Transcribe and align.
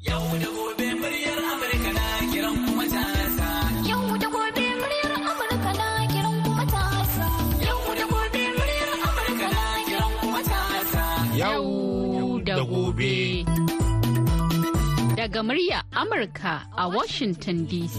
Yau 0.00 0.22
da 0.38 0.46
gobe 0.54 0.86
muryar 0.94 1.38
Amurka 1.50 1.90
na 1.98 2.06
kiran 2.30 2.54
kuma. 2.66 2.84
Yau 3.90 4.14
da 4.22 4.28
gobe 4.30 4.64
muryar 4.80 5.12
Amurka 5.18 5.72
na 5.74 5.88
kiran 6.12 6.36
kuma. 6.44 6.64
Yau 7.66 7.82
da 7.98 8.04
gobe 8.06 8.42
muryar 8.54 8.90
Amurka 8.94 9.48
na 9.54 9.64
kiran 9.88 10.12
kuma. 10.20 10.40
Yau 11.40 12.40
da 12.46 12.56
gobe. 12.70 13.42
Daga 15.18 15.40
murya 15.42 15.82
Amurka 16.00 16.54
a 16.78 16.88
Washington 16.88 17.66
DC. 17.66 17.98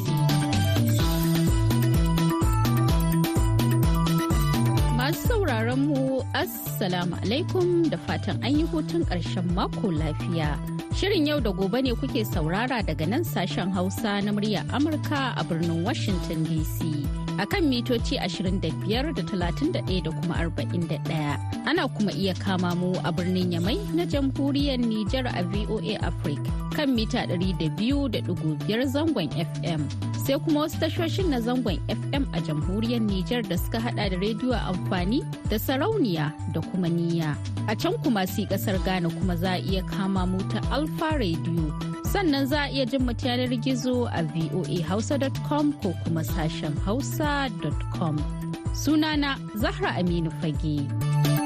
Masu 4.96 5.20
sauraron 5.28 5.80
mu 5.92 6.24
Assalamu 6.34 7.20
alaikum 7.28 7.90
da 7.92 7.98
fatan 8.08 8.40
an 8.42 8.56
yi 8.56 8.64
hutun 8.72 9.04
ƙarshen 9.04 9.52
mako 9.54 9.92
lafiya. 9.92 10.79
Shirin 10.96 11.26
yau 11.28 11.40
da 11.40 11.52
gobe 11.52 11.82
ne 11.84 11.92
kuke 11.94 12.26
saurara 12.26 12.82
daga 12.86 13.06
nan 13.08 13.24
sashen 13.24 13.72
Hausa 13.72 14.22
na 14.22 14.32
murya 14.32 14.64
Amurka 14.70 15.34
a 15.38 15.44
birnin 15.44 15.84
Washington 15.84 16.46
DC. 16.46 17.29
A 17.40 17.46
kan 17.48 17.64
mitoci 17.64 18.20
25 18.20 18.60
da 19.16 19.24
31 19.24 19.72
da 20.04 20.12
kuma 20.12 20.36
41. 20.44 21.40
Ana 21.66 21.88
kuma 21.88 22.12
iya 22.12 22.34
kama 22.36 22.76
mu 22.76 22.92
a 23.04 23.12
birnin 23.16 23.52
Yamai 23.56 23.80
na 23.96 24.04
jamhuriyar 24.04 24.76
Nijar 24.80 25.24
a 25.32 25.44
VOA 25.48 25.96
Africa 26.04 26.52
kan 26.76 26.92
mita 26.96 27.24
200.5 27.32 28.28
zangon 28.92 29.30
FM. 29.32 29.82
Sai 30.20 30.36
kuma 30.44 30.68
wasu 30.68 30.80
tashoshin 30.84 31.30
na 31.32 31.40
zangon 31.40 31.80
FM 31.88 32.28
a 32.36 32.42
jamhuriyar 32.44 33.00
Nijar 33.08 33.48
da 33.48 33.56
suka 33.56 33.80
hada 33.80 34.10
da 34.10 34.18
rediyo 34.20 34.52
amfani 34.60 35.24
da 35.50 35.56
sarauniya 35.60 36.34
da 36.52 36.60
kuma 36.62 36.88
niyya. 36.92 37.38
A 37.72 37.76
can 37.76 37.94
kuma 38.04 38.28
si 38.28 38.46
ƙasar 38.52 38.84
Ghana 38.84 39.08
kuma 39.16 39.38
za 39.38 39.56
a 39.56 39.62
iya 39.64 39.82
kama 39.88 40.26
mu 40.28 40.40
ta 40.52 40.60
Alfa 40.76 41.16
Radio. 41.16 41.89
Sannan 42.10 42.46
za 42.50 42.66
a 42.66 42.70
iya 42.74 42.86
jin 42.90 43.06
mu 43.06 43.14
yanar 43.14 43.54
gizo 43.62 44.10
a 44.10 44.24
voahausa.com 44.26 45.74
ko 45.82 45.94
kuma 46.04 46.22
sashen 46.26 46.74
hausa.com. 46.86 48.18
Sunana 48.74 49.38
Zahra 49.62 49.94
Aminu 50.02 50.32
Fage. 50.42 51.39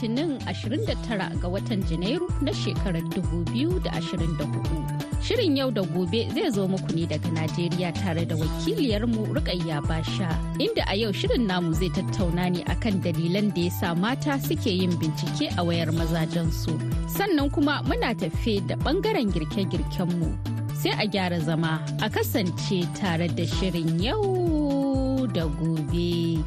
Litinin 0.00 0.38
29 0.48 0.96
ga 1.42 1.48
watan 1.52 1.82
Janairu 1.84 2.24
na 2.40 2.52
shekarar 2.56 3.04
2024. 3.12 5.20
Shirin 5.20 5.56
yau 5.56 5.70
da 5.70 5.82
gobe 5.82 6.24
zai 6.32 6.48
zo 6.50 6.66
muku 6.68 6.94
ne 6.96 7.04
daga 7.06 7.28
Najeriya 7.28 7.92
tare 7.92 8.24
da 8.24 8.34
wakiliyarmu 8.36 9.26
Rukayya 9.36 9.84
Basha, 9.86 10.28
inda 10.58 10.84
a 10.88 10.94
yau 10.96 11.12
shirin 11.12 11.44
namu 11.46 11.74
zai 11.74 11.90
tattauna 11.92 12.48
ne 12.50 12.64
akan 12.64 13.02
dalilan 13.04 13.52
da 13.54 13.60
ya 13.60 13.68
sa 13.70 13.94
mata 13.94 14.38
suke 14.40 14.72
yin 14.72 14.96
bincike 14.96 15.52
a 15.58 15.62
wayar 15.68 15.92
mazajensu. 15.92 16.72
Sannan 17.16 17.52
kuma 17.52 17.82
muna 17.84 18.14
tafe 18.16 18.64
da 18.66 18.76
ɓangaren 18.80 19.28
girke-girkenmu. 19.34 20.32
Sai 20.80 20.96
a 20.96 21.04
gyara 21.06 21.40
zama 21.44 21.84
a 22.00 22.08
kasance 22.08 22.88
tare 22.96 23.28
da 23.28 23.44
shirin 23.44 24.00
yau 24.02 25.26
da 25.28 25.44
gobe. 25.44 26.40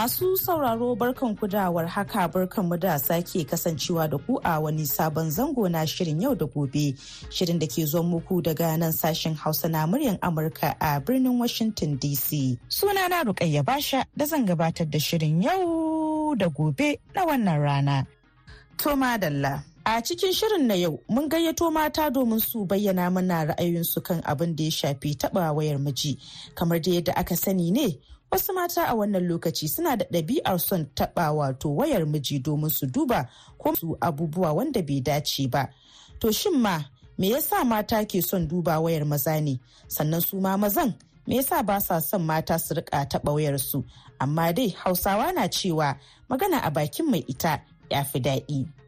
Masu 0.00 0.32
sauraro 0.36 0.96
barkan 0.96 1.36
kudawar 1.36 1.84
haka 1.86 2.24
barkan 2.28 2.64
mu 2.68 2.76
da 2.78 2.96
sake 2.98 3.44
kasancewa 3.44 4.08
da 4.08 4.16
ku 4.16 4.40
a 4.42 4.56
wani 4.58 4.84
sabon 4.88 5.28
zango 5.28 5.68
na 5.70 5.84
shirin 5.84 6.22
yau 6.22 6.34
da 6.34 6.46
gobe. 6.46 6.96
Shirin 7.28 7.58
da 7.60 7.66
ke 7.66 7.84
zuwa 7.84 8.02
muku 8.08 8.40
daga 8.40 8.78
nan 8.78 8.92
sashen 8.92 9.36
Hausa 9.36 9.68
na 9.68 9.84
muryan 9.86 10.18
Amurka 10.20 10.74
a 10.80 11.00
birnin 11.04 11.36
Washington 11.38 11.98
DC. 11.98 12.56
Sunana 12.70 13.24
Rukayya 13.28 13.62
Basha 13.62 14.06
da 14.16 14.24
zan 14.24 14.46
gabatar 14.46 14.88
da 14.90 14.96
shirin 14.98 15.42
yau 15.44 16.34
da 16.34 16.48
gobe 16.48 16.96
na 17.14 17.26
wannan 17.26 17.60
rana. 17.60 18.06
Toma 18.78 19.18
Dalla. 19.20 19.62
A 19.84 20.00
cikin 20.00 20.32
shirin 20.32 20.64
na 20.66 20.74
yau 20.80 20.98
mun 21.10 21.28
gayyato 21.28 21.70
mata 21.70 22.08
domin 22.10 22.40
su 22.40 22.64
bayyana 22.64 23.12
mana 23.12 23.52
ra'ayoyinsu 23.52 24.02
kan 24.02 24.22
abin 24.24 24.56
da 24.56 24.64
ya 24.64 24.70
shafi 24.70 25.12
taɓa 25.20 25.52
wayar 25.52 25.76
miji. 25.78 26.16
Kamar 26.54 26.80
da 26.80 26.90
yadda 26.90 27.12
aka 27.16 27.36
sani 27.36 27.70
ne, 27.70 27.98
wasu 28.30 28.52
mata 28.54 28.82
a 28.88 28.94
wannan 28.94 29.26
lokaci 29.28 29.68
suna 29.68 29.96
da 29.96 30.04
ɗabi'ar 30.04 30.58
son 30.60 30.84
taɓa 30.96 31.32
wato 31.38 31.68
wayar 31.78 32.06
miji 32.06 32.38
domin 32.44 32.70
su 32.70 32.86
duba 32.86 33.28
ko 33.58 33.74
su 33.74 33.96
abubuwa 34.00 34.52
wanda 34.56 34.82
bai 34.82 35.00
dace 35.00 35.46
ba. 35.50 35.68
To 36.20 36.32
shin 36.32 36.56
ma 36.60 36.74
me 37.18 37.30
yasa 37.30 37.64
mata 37.64 38.04
ke 38.04 38.22
son 38.22 38.46
duba 38.48 38.80
wayar 38.80 39.04
maza 39.06 39.40
ne? 39.40 39.58
Sannan 39.88 40.20
su 40.22 40.40
ma 40.40 40.56
mazan 40.56 40.94
me 41.26 41.36
yasa 41.36 41.62
ba 41.66 41.80
sa 41.80 41.98
son 42.00 42.22
mata 42.26 42.58
su 42.58 42.74
riƙa 42.74 43.08
taɓa 43.10 43.30
wayarsu? 43.34 43.84
Amma 44.20 44.52
dai 44.52 44.68
Hausawa 44.80 45.32
na 45.34 45.48
cewa 45.48 45.96
magana 46.28 46.58
a 46.62 46.70
bakin 46.70 47.10
mai 47.10 47.24
ita 47.28 47.60
ya 47.90 48.04
fi 48.04 48.18
daɗi. 48.20 48.79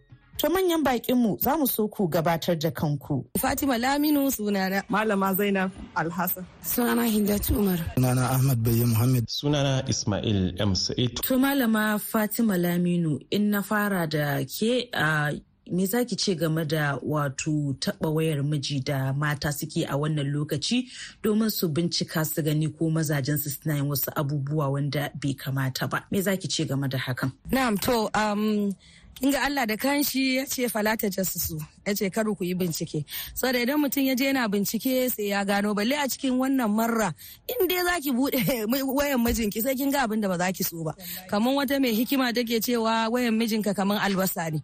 To 0.43 0.49
manyan 0.51 0.83
bakinmu 0.83 1.39
za 1.41 1.57
mu 1.57 1.67
so 1.69 1.87
ku 1.89 2.09
gabatar 2.09 2.59
da 2.59 2.71
kanku. 2.73 3.25
Fatima 3.39 3.79
Laminu 3.79 4.29
sunana. 4.29 4.83
Malama 4.91 5.33
Zainab 5.37 5.71
Alhassan. 5.95 6.45
Sunana 6.65 7.07
Hindatu 7.07 7.57
Umar. 7.61 7.79
Sunana 7.97 8.29
Ahmad 8.35 8.59
Bayya 8.59 8.89
Muhammad. 8.89 9.29
Sunana 9.29 9.89
Ismail 9.89 10.61
M. 10.61 10.75
Sa'id. 10.75 11.15
To 11.23 11.39
malama 11.39 12.01
Fatima 12.01 12.55
Laminu 12.55 13.21
in 13.31 13.51
na 13.53 13.63
fara 13.63 14.05
da 14.09 14.43
ke 14.43 14.89
a 14.93 15.33
me 15.71 15.87
za 15.87 16.05
ki 16.05 16.17
ce 16.17 16.35
game 16.35 16.65
da 16.67 16.99
wato 16.99 17.79
taɓa 17.79 18.09
wayar 18.13 18.43
miji 18.43 18.81
da 18.85 19.13
mata 19.13 19.53
suke 19.53 19.87
a 19.89 19.95
wannan 19.97 20.27
lokaci 20.35 20.89
domin 21.23 21.51
su 21.53 21.69
bincika 21.69 22.25
su 22.27 22.43
gani 22.43 22.67
ko 22.67 22.91
mazajensu 22.91 23.49
suna 23.49 23.77
yin 23.77 23.87
wasu 23.89 24.11
abubuwa 24.17 24.69
wanda 24.75 25.11
bai 25.23 25.35
kamata 25.35 25.87
ba 25.89 26.05
me 26.11 26.21
za 26.21 26.37
ki 26.37 26.49
ce 26.49 26.65
game 26.65 26.89
da 26.89 26.99
hakan 26.99 27.31
Na'am 27.53 27.79
to 27.81 28.11
um, 28.15 28.75
kinga 29.23 29.43
Allah 29.47 29.67
da 29.67 29.77
kanshi 29.77 30.37
ya 30.37 30.47
ce 30.47 30.69
falata 30.69 31.09
jasusu 31.09 31.55
ya 31.87 31.95
ce 31.95 32.11
kar 32.11 32.25
ku 32.25 32.43
yi 32.45 32.55
bincike. 32.55 33.05
Saboda 33.35 33.63
idan 33.63 33.79
mutum 33.79 34.03
ya 34.05 34.15
je 34.17 34.25
yana 34.27 34.49
bincike 34.51 35.09
sai 35.15 35.31
ya 35.31 35.45
gano 35.45 35.75
balle 35.75 35.95
a 35.95 36.09
cikin 36.11 36.35
wannan 36.35 36.67
marra 36.75 37.15
in 37.47 37.69
dai 37.69 37.85
zaki 37.87 38.11
buɗe 38.11 38.67
wayan 38.99 39.23
mijinki 39.23 39.63
sai 39.63 39.75
kin 39.79 39.93
ga 39.93 40.03
abin 40.09 40.21
da 40.21 40.27
ba 40.29 40.37
za 40.39 40.51
ki 40.51 40.65
so 40.65 40.83
ba. 40.83 40.91
Kamar 41.31 41.55
wata 41.55 41.79
mai 41.81 41.95
hikima 41.95 42.35
take 42.35 42.59
cewa 42.59 43.07
wayan 43.15 43.39
mijinka 43.39 43.75
kamar 43.77 44.03
albasa 44.03 44.51
ne. 44.51 44.59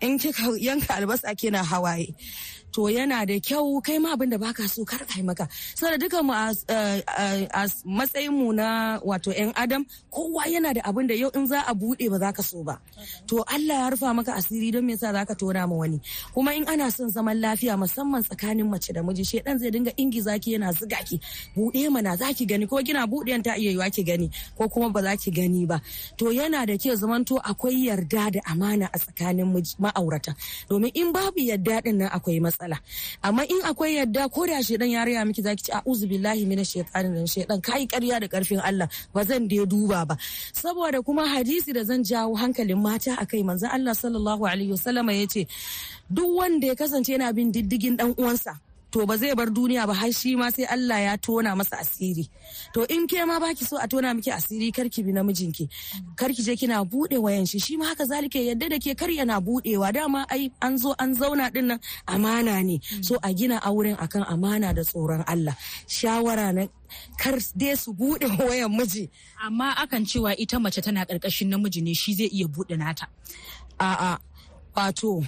In 0.00 0.16
kika 0.18 0.46
yanka 0.62 0.94
albasa 0.94 1.34
kina 1.34 1.64
hawaye. 1.64 2.14
To 2.74 2.82
yana 2.90 3.24
da 3.26 3.38
kyau 3.46 3.78
kai 3.86 3.98
ma 4.02 4.14
abin 4.16 4.30
da 4.30 4.36
baka 4.44 4.66
so 4.68 4.84
kar 4.84 4.98
kai 5.06 5.22
maka. 5.22 5.46
Saboda 5.78 5.96
dukan 6.02 6.22
mu 6.26 6.32
a 6.34 7.62
matsayin 7.86 8.34
mu 8.34 8.50
na 8.52 8.98
wato 8.98 9.30
yan 9.30 9.52
adam 9.54 9.86
kowa 10.10 10.42
yana 10.50 10.74
da 10.74 10.80
abin 10.90 11.06
da 11.06 11.14
yau 11.14 11.30
in 11.38 11.46
za 11.46 11.62
a 11.62 11.72
buɗe 11.80 12.10
ba 12.10 12.18
za 12.18 12.32
ka 12.36 12.42
so 12.42 12.64
ba. 12.66 12.74
To 13.28 13.44
Allah 13.46 13.78
ya 13.86 13.90
rufa 13.94 14.10
maka 14.18 14.34
asiri 14.34 14.72
don 14.74 14.84
me 14.86 14.92
yasa 14.98 15.12
za 15.14 15.22
ka 15.24 15.34
tona 15.38 15.68
ma 15.70 15.76
wani? 15.86 16.00
Kuma 16.34 16.50
in 16.52 16.66
ana 16.66 16.90
son 16.90 17.08
zaman 17.14 17.38
lafiya 17.38 17.78
musamman 17.78 18.22
tsakanin 18.26 18.66
mace 18.66 18.90
da 18.92 19.02
miji 19.06 19.22
shedan 19.30 19.56
zai 19.60 19.70
dinga 19.70 19.92
ingi 20.02 20.20
zaki 20.26 20.58
yana 20.58 20.74
zuga 20.74 20.98
ki. 21.08 21.16
Bude 21.54 21.86
mana 21.94 22.16
za 22.18 22.34
ki 22.34 22.44
gani 22.50 22.66
ko 22.66 22.82
kina 22.82 23.06
buɗeyan 23.06 23.42
ta 23.46 23.54
iya 23.54 23.70
yiwa 23.70 23.86
ki 23.94 24.02
gani 24.02 24.26
ko 24.58 24.66
kuma 24.68 24.90
ba 24.90 25.00
za 25.06 25.14
ki 25.22 25.30
gani 25.30 25.62
ba. 25.70 25.78
To 26.18 26.34
yana 26.34 26.66
da 26.66 26.74
kyau 26.74 26.96
zamanto 26.98 27.38
akwai 27.38 27.86
yarda 27.86 28.24
da 28.34 28.40
amana 28.50 28.90
a 28.90 28.98
tsakanin 28.98 29.46
ma'aurata. 29.78 30.34
Domin 30.68 30.90
in 31.00 31.12
babu 31.14 31.38
yarda 31.38 31.78
ɗin 31.84 31.96
nan 32.02 32.10
akwai 32.10 32.40
matsala. 32.42 32.63
Amma 33.22 33.42
in 33.44 33.60
akwai 33.62 33.96
yarda 34.00 34.28
ko 34.32 34.46
da 34.46 34.62
shedan 34.62 34.90
ya 34.90 35.04
raya 35.04 35.24
miki 35.26 35.42
zaki 35.42 35.62
ci 35.64 35.72
a'udhu 35.72 36.06
billahi 36.08 36.46
minash 36.46 36.72
shaitanin 36.74 37.12
nan 37.14 37.26
shedan 37.26 37.60
kai 37.62 37.86
ƙarya 37.86 38.20
da 38.20 38.26
ƙarfin 38.28 38.60
Allah 38.64 38.88
ba 39.12 39.24
zan 39.24 39.48
da 39.48 39.64
duba 39.66 40.06
ba. 40.06 40.16
Saboda 40.52 41.02
kuma 41.04 41.26
hadisi 41.26 41.72
da 41.74 41.84
zan 41.84 42.02
jawo 42.04 42.36
hankalin 42.36 42.80
mata 42.80 43.16
akai 43.16 43.42
manzon 43.44 43.70
Allah 43.72 43.92
sallallahu 43.92 44.42
alaihi 44.48 44.70
wasallama 44.72 45.12
ya 45.12 45.26
ce 45.26 45.46
duk 46.10 46.28
wanda 46.36 46.66
ya 46.66 46.74
kasance 46.74 47.08
yana 47.12 47.32
bin 47.34 47.52
diddigin 47.52 47.96
dan 47.96 48.14
uwansa 48.16 48.58
to 48.94 49.02
ba 49.10 49.18
zai 49.18 49.34
bar 49.34 49.50
duniya 49.50 49.86
ba 49.90 49.94
har 50.00 50.12
shi 50.14 50.36
ma 50.38 50.46
sai 50.54 50.64
Allah 50.70 50.98
ya 51.02 51.14
tona 51.18 51.50
masa 51.58 51.82
asiri. 51.82 52.30
To 52.74 52.86
in 52.94 53.08
ke 53.10 53.18
ma 53.26 53.42
baki 53.42 53.66
so 53.66 53.74
a 53.76 53.88
tona 53.90 54.14
miki 54.14 54.30
asiri 54.30 54.70
karki 54.70 55.02
bi 55.02 55.10
namijinki. 55.10 55.66
Karki 56.14 56.42
je 56.46 56.54
kina 56.54 56.78
buɗe 56.86 57.18
wayan 57.18 57.42
shi. 57.50 57.58
Shi 57.58 57.74
ma 57.76 57.90
haka 57.90 58.04
zalika 58.06 58.38
yadda 58.38 58.70
da 58.70 58.78
ke 58.78 58.94
kar 58.94 59.10
yana 59.10 59.42
budewa 59.42 59.90
dama 59.92 60.22
ai 60.30 60.46
an 60.62 60.78
zo 60.78 60.94
an 61.02 61.10
zauna 61.18 61.50
ɗin 61.50 61.66
nan 61.74 61.80
amana 62.06 62.62
ne. 62.62 62.78
So 63.02 63.18
a 63.20 63.34
gina 63.34 63.58
auren 63.66 63.96
akan 63.98 64.22
amana 64.30 64.70
da 64.72 64.82
tsoron 64.86 65.24
Allah. 65.26 65.56
Shawara 65.90 66.54
na 66.54 66.62
kar 67.18 67.34
dai 67.60 67.74
su 67.74 67.90
buɗe 67.98 68.30
wayan 68.46 68.70
miji. 68.78 69.10
Amma 69.44 69.74
akan 69.82 70.06
cewa 70.06 70.38
ita 70.38 70.60
mace 70.62 70.78
tana 70.80 71.02
ƙarƙashin 71.04 71.50
namiji 71.50 71.82
ne 71.82 71.94
shi 71.94 72.14
zai 72.14 72.30
iya 72.30 72.46
buɗe 72.46 72.78
nata. 72.78 73.10
A'a 73.80 74.18
wato 74.76 75.26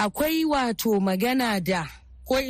akwai 0.00 0.48
wato 0.48 0.96
magana 1.04 1.60
da 1.60 1.84
ko 2.24 2.40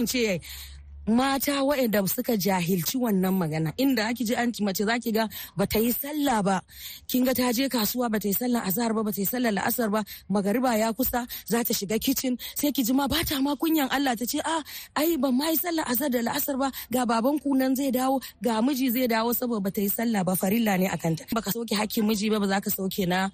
mata 1.06 1.62
waɗanda 1.62 2.00
suka 2.08 2.36
jahilci 2.36 2.96
wannan 2.98 3.34
magana. 3.36 3.72
Inda 3.76 4.08
ake 4.08 4.24
ji 4.24 4.34
an 4.34 4.52
mace 4.60 4.84
zaki 4.84 5.12
ga 5.12 5.28
bata 5.56 5.78
yi 5.78 5.92
sallah 5.92 6.42
ba. 6.42 6.60
Kin 7.08 7.24
ga 7.24 7.32
ta 7.34 7.52
je 7.52 7.68
kasuwa 7.68 8.10
bata 8.10 8.28
yi 8.28 8.32
sallah 8.34 8.62
azhar 8.66 8.92
ba 8.96 9.02
bata 9.04 9.20
yi 9.20 9.26
sallah 9.26 9.52
la'asar 9.52 9.90
ba 9.92 10.00
magariba 10.30 10.76
ya 10.80 10.92
kusa 10.92 11.26
za 11.50 11.60
ta 11.64 11.72
shiga 11.74 11.98
kicin 12.00 12.38
sai 12.56 12.72
ki 12.72 12.82
ji 12.86 12.92
ma 12.92 13.06
bata 13.06 13.36
ma 13.42 13.52
kunyan 13.56 13.88
Allah 13.92 14.16
ta 14.16 14.24
ce 14.24 14.40
a 14.40 14.62
ai 14.96 15.16
ban 15.20 15.32
ma 15.36 15.50
yi 15.52 15.56
sallah 15.60 15.84
azhar 15.92 16.08
da 16.08 16.20
la'asar 16.24 16.56
ba 16.56 16.70
ga 16.90 17.04
baban 17.04 17.36
ku 17.42 17.52
nan 17.54 17.76
zai 17.76 17.90
dawo 17.92 18.20
ga 18.40 18.62
miji 18.64 18.88
zai 18.94 19.06
dawo 19.08 19.32
saboda 19.36 19.60
bata 19.68 19.80
yi 19.84 19.88
sallah 19.92 20.24
ba 20.24 20.32
farilla 20.40 20.78
ne 20.80 20.88
akan 20.88 21.12
ta 21.20 21.24
baka 21.36 21.52
sauke 21.52 21.74
hakkin 21.76 22.04
miji 22.08 22.30
ba 22.32 22.40
ba 22.40 22.48
za 22.48 22.60
ka 22.64 22.70
sauke 22.72 23.04
na 23.04 23.28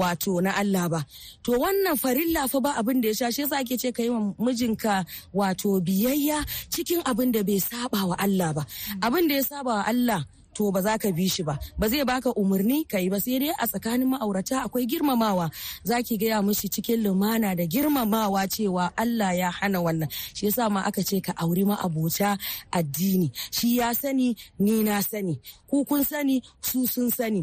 wato 0.00 0.40
na 0.40 0.54
Allah 0.56 0.88
ba. 0.88 1.00
To 1.44 1.52
wannan 1.60 1.98
farilla 2.00 2.48
fa 2.48 2.58
ba 2.64 2.70
abin 2.80 3.02
da 3.02 3.08
ya 3.10 3.14
sha 3.14 3.28
shi 3.34 3.42
yasa 3.44 3.60
ake 3.60 3.76
ce 3.76 3.92
ka 3.92 4.02
yi 4.02 4.08
wa 4.14 4.32
mijinka 4.40 5.04
wato 5.34 5.76
biyayya 5.82 6.40
cikin 6.86 7.02
abin 7.02 7.34
da 7.34 7.42
bai 7.42 7.58
saba 7.58 8.06
wa 8.06 8.14
Allah 8.14 8.54
ba. 8.54 8.62
Abin 9.02 9.26
da 9.26 9.34
ya 9.34 9.42
saba 9.42 9.82
wa 9.82 9.84
Allah 9.84 10.22
to 10.56 10.72
ba 10.72 10.80
za 10.80 10.96
ka 10.98 11.12
bi 11.12 11.28
shi 11.28 11.42
ba. 11.44 11.54
Ba 11.78 11.86
zai 11.92 12.00
baka 12.08 12.32
umarni 12.32 12.88
ka 12.88 12.96
yi 13.02 13.08
ba 13.12 13.20
sai 13.20 13.36
dai 13.44 13.52
a 13.52 13.64
tsakanin 13.68 14.08
ma'aurata 14.12 14.56
akwai 14.64 14.88
girmamawa. 14.90 15.46
Za 15.88 15.96
ki 16.06 16.14
gaya 16.20 16.40
mishi 16.46 16.68
cikin 16.74 17.04
lumana 17.04 17.52
da 17.58 17.64
girmamawa 17.72 18.48
cewa 18.48 18.88
Allah 18.96 19.32
ya 19.36 19.50
hana 19.58 19.78
wannan. 19.84 20.08
Shi 20.36 20.46
yasa 20.48 20.72
ma 20.72 20.80
aka 20.88 21.02
ce 21.08 21.20
ka 21.26 21.32
auri 21.44 21.64
ma'abota 21.68 22.38
addini. 22.72 23.28
Shi 23.56 23.68
ya 23.78 23.92
sani 23.92 24.28
ni 24.64 24.80
na 24.86 24.96
sani. 25.04 25.34
Ku 25.68 25.84
kun 25.84 26.02
sani 26.10 26.40
su 26.68 26.86
sun 26.92 27.10
sani. 27.12 27.42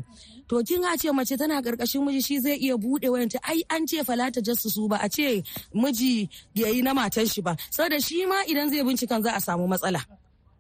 To 0.50 0.56
kin 0.68 0.82
ce 0.98 1.10
mace 1.14 1.38
tana 1.38 1.62
ƙarƙashin 1.62 2.02
miji 2.06 2.22
shi 2.26 2.36
zai 2.42 2.58
iya 2.58 2.76
buɗe 2.82 3.08
wayanta 3.14 3.38
ai 3.46 3.62
an 3.70 3.86
ce 3.88 4.02
falata 4.04 4.42
su 4.58 4.88
ba 4.88 4.98
a 4.98 5.08
ce 5.10 5.44
miji 5.74 6.28
yayi 6.58 6.82
na 6.82 6.94
matan 6.98 7.28
shi 7.30 7.42
ba. 7.46 7.54
Saboda 7.70 8.02
shi 8.02 8.26
ma 8.26 8.42
idan 8.50 8.70
zai 8.74 8.82
bincikan 8.82 9.22
za 9.24 9.32
a 9.38 9.40
samu 9.40 9.68
matsala. 9.70 10.02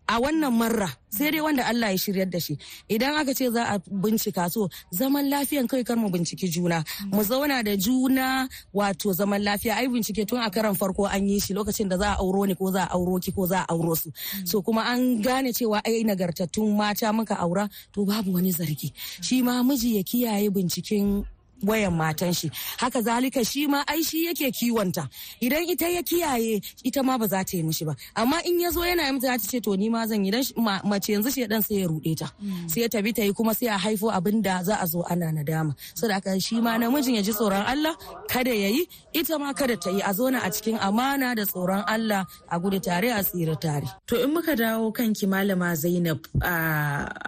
A 0.07 0.19
wannan 0.19 0.51
marra 0.53 0.89
sai 1.09 1.31
dai 1.31 1.41
wanda 1.41 1.63
Allah 1.67 1.91
ya 1.91 1.97
shiryar 1.97 2.29
da 2.29 2.39
shi. 2.39 2.57
Idan 2.89 3.15
aka 3.15 3.33
ce 3.33 3.49
za 3.53 3.63
a 3.75 3.79
bincika 3.79 4.49
so 4.51 4.67
zaman 4.91 5.29
lafiyan 5.29 5.67
kai 5.69 5.83
kar 5.83 5.95
mu 5.95 6.09
binciki 6.09 6.49
juna. 6.51 6.83
Mu 7.11 7.21
zauna 7.23 7.63
da 7.63 7.75
juna 7.77 8.47
wato 8.73 9.13
zaman 9.13 9.41
lafiya. 9.43 9.77
Ai 9.77 9.87
bincike 9.87 10.25
tun 10.27 10.41
a 10.41 10.49
karan 10.49 10.73
farko 10.75 11.05
an 11.05 11.27
yi 11.29 11.39
shi 11.39 11.53
lokacin 11.53 11.87
da 11.89 11.97
za 11.97 12.13
a 12.13 12.17
auro 12.19 12.43
ni 12.45 12.55
ko 12.55 12.71
za 12.71 12.83
a 12.89 12.93
auro 12.97 13.19
ki 13.19 13.31
ko 13.31 13.45
za 13.45 13.61
a 13.61 13.65
auro 13.71 13.93
su. 13.95 14.11
So 14.43 14.61
kuma 14.61 14.81
an 14.89 15.21
gane 15.21 15.53
cewa 15.53 15.81
ai 15.85 16.03
nagartattun 16.03 16.75
mata 16.75 17.13
muka 17.13 17.37
aura 17.39 17.69
to 17.93 18.05
babu 18.05 18.33
wani 18.33 18.51
zargi. 18.51 18.91
Shi 19.21 19.41
ma 19.41 19.61
miji 19.63 19.97
ya 19.97 20.03
kiyaye 20.03 20.49
binciken 20.49 21.23
wayan 21.63 21.93
matan 21.95 22.33
shi. 22.33 22.49
Haka 22.77 23.01
zalika 23.01 23.41
shi 23.45 23.67
ma 23.67 23.83
ai 23.87 24.01
shi 24.03 24.25
yake 24.27 24.51
kiwonta. 24.51 25.07
Idan 25.41 25.63
ita 25.69 25.87
ya 25.89 26.01
kiyaye 26.03 26.61
ita 26.83 27.03
ma 27.03 27.17
ba 27.17 27.27
za 27.27 27.43
ta 27.43 27.57
yi 27.57 27.63
mishi 27.63 27.85
ba. 27.85 27.95
Amma 28.15 28.39
in 28.45 28.59
ya 28.59 28.69
zo 28.71 28.81
yana 28.81 29.05
yi 29.07 29.11
mata 29.11 29.27
ta 29.27 29.37
ce 29.37 29.59
to 29.59 29.75
ni 29.75 29.89
ma 29.89 30.05
zan 30.05 30.23
yi. 30.25 30.31
Dan 30.31 30.43
mace 30.85 31.09
yanzu 31.13 31.31
shi 31.33 31.47
dan 31.47 31.61
sai 31.61 31.75
ya 31.81 31.87
rude 31.87 32.15
ta. 32.19 32.27
Sai 32.67 32.87
ta 32.87 33.01
bi 33.01 33.11
ta 33.11 33.21
yi 33.23 33.33
kuma 33.33 33.53
sai 33.55 33.67
a 33.67 33.77
haifo 33.77 34.11
abin 34.11 34.41
da 34.43 34.63
za 34.63 34.75
a 34.81 34.85
zo 34.87 35.01
ana 35.09 35.31
nadama. 35.31 35.73
Saboda 35.97 36.13
haka 36.19 36.39
shi 36.39 36.61
ma 36.61 36.77
namijin 36.77 37.15
ya 37.15 37.21
ji 37.21 37.31
tsoron 37.33 37.63
Allah 37.65 37.95
kada 38.27 38.51
ya 38.53 38.67
yi. 38.69 38.87
Ita 39.13 39.39
ma 39.39 39.53
kada 39.53 39.75
ta 39.77 39.89
yi. 39.89 40.01
A 40.01 40.13
zona 40.13 40.39
a 40.43 40.49
cikin 40.49 40.77
amana 40.81 41.35
da 41.35 41.43
tsoron 41.45 41.83
Allah 41.87 42.25
a 42.49 42.59
gudu 42.59 42.79
tare 42.79 43.09
a 43.11 43.23
tsira 43.23 43.55
tare. 43.59 43.87
To 44.07 44.21
in 44.23 44.33
muka 44.33 44.55
dawo 44.55 44.91
kanki 44.93 45.25
malama 45.27 45.75
Zainab 45.75 46.19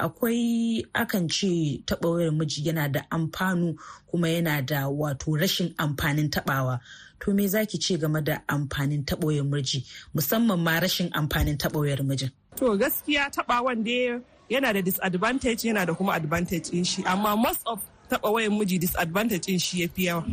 akwai 0.06 0.84
akan 0.94 1.30
ce 1.30 1.81
taɓa 1.88 2.08
wayar 2.14 2.31
miji 2.31 2.62
yana 2.68 2.88
da 2.92 3.02
amfanu 3.12 3.76
kuma 4.10 4.25
yana 4.27 4.66
da 4.66 4.88
wato 4.89 5.38
rashin 5.39 5.74
amfanin 5.75 6.30
taɓawa. 6.30 6.80
To 7.22 7.33
me 7.33 7.48
zaki 7.48 7.77
ce 7.77 7.98
game 7.98 8.22
da 8.24 8.38
amfanin 8.48 9.04
taɓa 9.06 9.24
wayar 9.25 9.45
miji 9.45 9.86
musamman 10.16 10.60
ma 10.60 10.80
rashin 10.80 11.10
amfanin 11.12 11.57
taɓa 11.57 11.80
wayar 11.81 12.00
mijin? 12.04 12.31
To 12.57 12.77
gaskiya 12.77 13.31
taɓawan 13.31 13.83
dai 13.83 14.19
yana 14.50 14.74
da 14.74 14.81
disadvantage 14.81 15.63
yana 15.63 15.86
da 15.86 15.94
kuma 15.94 16.13
advantage 16.13 16.69
in 16.69 16.83
shi 16.83 17.04
amma 17.06 17.36
most 17.36 17.62
of 17.66 17.81
taɓa 18.10 18.31
wayan 18.33 18.57
miji 18.60 18.80
disadvantage 18.80 19.48
in 19.50 19.60
shi 19.60 19.81
ya 19.81 19.88
fi 19.88 20.04
yawa. 20.06 20.24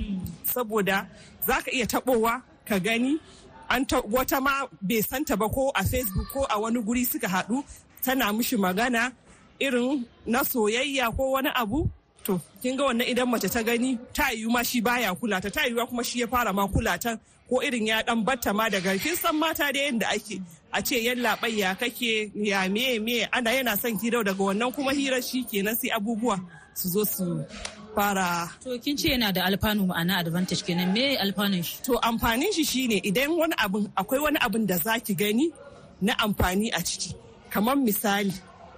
Saboda 0.45 1.07
za 1.47 1.61
ka 1.63 1.71
iya 1.71 1.87
taɓowa 1.87 2.43
ka 2.67 2.79
gani 2.79 3.19
an 3.71 3.85
wata 3.87 4.41
ma 4.43 4.67
bai 4.83 5.01
santa 5.01 5.37
ba 5.37 5.49
ko 5.49 5.73
a 5.75 5.83
facebook 5.83 6.29
ko 6.33 6.47
a 6.51 6.61
wani 6.61 6.81
guri 6.83 7.05
suka 7.07 7.27
haɗu 7.29 7.65
tana 8.05 8.33
mishi 8.33 8.57
magana 8.57 9.13
irin 9.61 10.05
na 10.27 10.41
soyayya 10.45 11.15
ko 11.17 11.31
wani 11.33 11.49
abu 11.55 11.89
to. 12.25 12.41
Kin 12.63 12.77
ga 12.77 12.85
wannan 12.89 13.07
idan 13.13 13.29
mace 13.31 13.49
ta 13.55 13.63
gani 13.63 13.91
ta 14.17 14.25
yiwu 14.37 14.51
ma 14.55 14.63
shi 14.63 14.79
baya 14.81 15.11
kula 15.21 15.41
ta 15.43 15.49
ta 15.51 15.61
yiwu 15.69 15.87
kuma 15.89 16.03
shi 16.05 16.21
ya 16.21 16.27
fara 16.27 16.53
ma 16.53 16.65
kula 16.69 16.95
ta 17.03 17.11
ko 17.49 17.61
irin 17.67 17.87
ya 17.87 18.03
dan 18.03 18.25
batta 18.27 18.51
ma 18.59 18.69
daga 18.73 18.93
kin 19.03 19.17
san 19.23 19.37
mata 19.43 19.67
da 19.75 19.81
yadda 19.87 20.07
ake 20.17 20.37
a 20.73 20.81
ce 20.87 20.97
yalla 21.07 21.37
ya 21.49 21.75
kake 21.75 22.31
ya 22.35 22.69
me 22.69 22.99
me? 22.99 23.27
Ana 23.33 23.51
yana 23.51 23.77
son 23.83 23.99
hira 24.01 24.21
daga 24.25 24.41
wannan 24.49 24.73
kuma 24.75 24.93
hira 24.99 25.21
shi 25.23 25.39
kenan 25.51 25.77
sai 25.81 25.91
abubuwa 25.97 26.37
su 26.75 26.89
zo 26.95 27.03
su 27.05 27.45
fara. 27.95 28.49
To 28.65 28.79
kin 28.79 28.97
ce 28.97 29.09
yana 29.13 29.33
da 29.37 29.41
alfanu 29.45 29.83
ma'ana 29.91 30.15
advantage 30.23 30.63
kenan. 30.67 30.93
Me 30.95 31.17
alfanun 31.17 31.63
shi? 31.69 31.83
to 31.87 31.93
amfanin 32.09 32.53
shi 32.57 32.65
shine 32.65 32.97
idan 33.09 33.31
wani 33.39 33.55
abin 33.65 33.85
akwai 34.01 34.21
wani 34.25 34.39
abin 34.47 34.67
da 34.67 34.77
zaki 34.79 35.15
gani 35.15 35.47
na 36.01 36.13
amfani 36.25 36.71
a 36.73 36.81
ciki. 36.89 37.15
Kamar 37.51 37.77
misali 37.77 38.33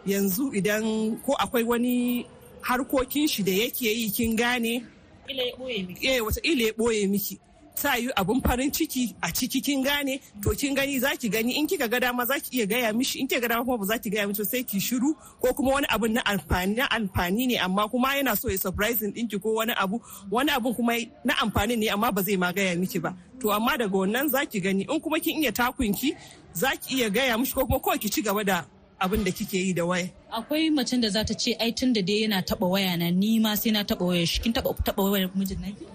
yanzu 0.07 0.51
idan 0.59 0.85
ko 1.25 1.33
akwai 1.39 1.65
wani 1.65 2.27
harkokin 2.65 3.29
shi 3.29 3.43
da 3.43 3.53
yake 3.53 3.85
yi 3.95 4.11
kin 4.11 4.37
gane? 4.37 4.85
Eh 5.29 5.37
ya 5.37 6.73
ɓoye 6.77 7.09
miki. 7.09 7.39
Ta 7.77 7.97
yi 7.97 8.09
abun 8.17 8.41
farin 8.41 8.71
ciki 8.71 9.15
a 9.23 9.29
ciki 9.33 9.61
kin 9.63 9.83
gane? 9.83 10.21
To 10.43 10.51
kin 10.55 10.75
gani 10.75 10.99
zaki 11.01 11.29
gani. 11.29 11.59
In 11.59 11.67
kika 11.67 11.89
ga 11.91 11.99
dama 12.01 12.25
zaki 12.25 12.57
iya 12.59 12.67
gaya 12.67 12.93
mishi. 12.93 13.19
In 13.21 13.27
kika 13.29 13.41
ga 13.41 13.49
dama 13.49 13.65
kuma 13.65 13.79
ba 13.79 13.85
zaki 13.87 14.11
gaya 14.11 14.27
mishi 14.29 14.45
sai 14.45 14.63
ki 14.63 14.79
shiru. 14.79 15.15
Ko 15.41 15.53
kuma 15.53 15.73
wani 15.73 15.87
abun 15.89 16.13
na 16.13 16.23
amfani 16.23 16.77
na 16.77 16.87
amfani 16.89 17.47
ne 17.49 17.57
amma 17.59 17.89
kuma 17.89 18.09
yana 18.15 18.37
so 18.37 18.49
ya 18.49 18.57
surprising 18.57 19.13
ɗinki 19.13 19.43
ko 19.43 19.55
wani 19.55 19.73
abu. 19.77 20.01
Wani 20.31 20.51
abun 20.53 20.75
kuma 20.77 20.95
na 21.25 21.35
amfani 21.35 21.77
ne 21.77 21.89
amma 21.89 22.13
ba 22.13 22.23
zai 22.23 22.37
ma 22.37 22.53
gaya 22.53 22.77
miki 22.77 22.99
ba. 23.01 23.13
To 23.41 23.51
amma 23.51 23.77
daga 23.77 23.91
wannan 23.97 24.29
zaki 24.31 24.61
gani. 24.61 24.87
In 24.89 25.01
kuma 25.01 25.19
kin 25.19 25.43
iya 25.43 25.51
takunki 25.53 26.15
zaki 26.55 26.95
iya 26.97 27.11
gaya 27.11 27.37
mishi 27.39 27.55
ko 27.55 27.67
kuma 27.67 27.81
kawai 27.81 27.99
ki 28.01 28.09
ci 28.09 28.23
gaba 28.23 28.45
da 28.45 28.65
abin 29.01 29.25
da 29.25 29.31
kike 29.31 29.55
yi 29.59 29.73
da 29.75 29.85
waya? 29.85 30.09
Akwai 30.33 30.71
macen 30.71 31.01
da 31.01 31.09
za 31.09 31.25
ta 31.25 31.35
ce 31.35 31.55
ai 31.61 31.71
tun 31.73 31.93
da 31.93 32.01
dai 32.03 32.23
yana 32.27 32.43
taba 32.45 32.67
waya 32.67 32.97
na 32.97 33.11
ni 33.11 33.39
ma 33.39 33.55
sai 33.55 33.71
na 33.71 33.83
taba 33.85 34.05
wayar 34.07 34.27
shi. 34.27 34.41
Kin 34.43 34.53
taba 34.53 34.71
taba 34.85 35.03
wayar 35.03 35.31
mijin 35.37 35.61
naki? 35.61 35.87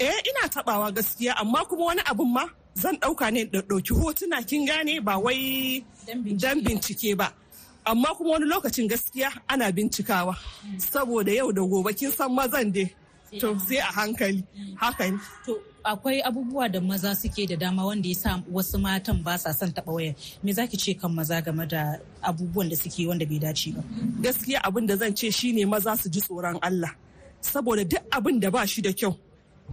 eh 0.00 0.14
ina 0.30 0.48
tabawa 0.48 0.92
gaskiya 0.94 1.34
amma 1.40 1.64
kuma 1.68 1.84
wani 1.86 2.02
abun 2.06 2.30
ma 2.32 2.44
zan 2.74 2.96
ɗauka 3.00 3.32
ne 3.32 3.44
da 3.44 3.60
ɗauki 3.62 3.92
hotuna 3.94 4.42
kin 4.48 4.64
gane? 4.66 5.00
Ba 5.00 5.18
wai 5.18 5.84
dan 6.06 6.60
bincike. 6.62 7.16
ba. 7.16 7.32
Amma 7.86 8.14
kuma 8.16 8.30
wani 8.30 8.46
lokacin 8.46 8.88
gaskiya 8.88 9.28
ana 9.48 9.72
bincikawa 9.72 10.36
saboda 10.78 11.32
yau 11.34 11.52
da 11.52 11.62
gobe 11.62 11.92
kin 11.98 12.10
san 12.12 12.30
mazan 12.30 12.72
dai 12.72 12.94
to 13.40 13.58
sai 13.66 13.76
a 13.78 13.90
hankali. 13.96 14.44
Haka 14.76 15.10
ne. 15.10 15.18
To 15.46 15.52
akwai 15.84 16.20
abubuwa 16.22 16.68
da 16.72 16.80
maza 16.80 17.14
suke 17.14 17.46
da 17.48 17.56
dama 17.56 17.84
wanda 17.86 18.08
ya 18.08 18.14
sa 18.14 18.42
wasu 18.52 18.78
matan 18.78 19.22
ba 19.22 19.38
sa 19.38 19.52
son 19.52 19.72
taba 19.72 19.92
wayar. 19.92 20.14
Me 20.42 20.52
zaki 20.52 20.76
ce 20.76 20.94
kan 20.94 21.08
maza 21.14 21.40
game 21.42 21.66
da 21.66 21.96
abubuwan 22.22 22.68
da 22.70 22.76
suke 22.76 23.06
wanda 23.08 23.26
bai 23.26 23.38
dace 23.38 23.72
ba? 23.72 23.82
gaskiya 24.20 24.60
abin 24.64 24.86
da 24.86 24.96
zan 24.96 25.14
ce 25.14 25.30
shine 25.30 25.64
maza 25.66 25.96
su 25.96 26.08
ji 26.10 26.20
tsoron 26.20 26.58
Allah 26.62 26.90
saboda 27.40 27.84
duk 27.84 28.02
abin 28.10 28.40
da 28.40 28.50
ba 28.50 28.66
shi 28.66 28.82
da 28.82 28.92
kyau 28.92 29.16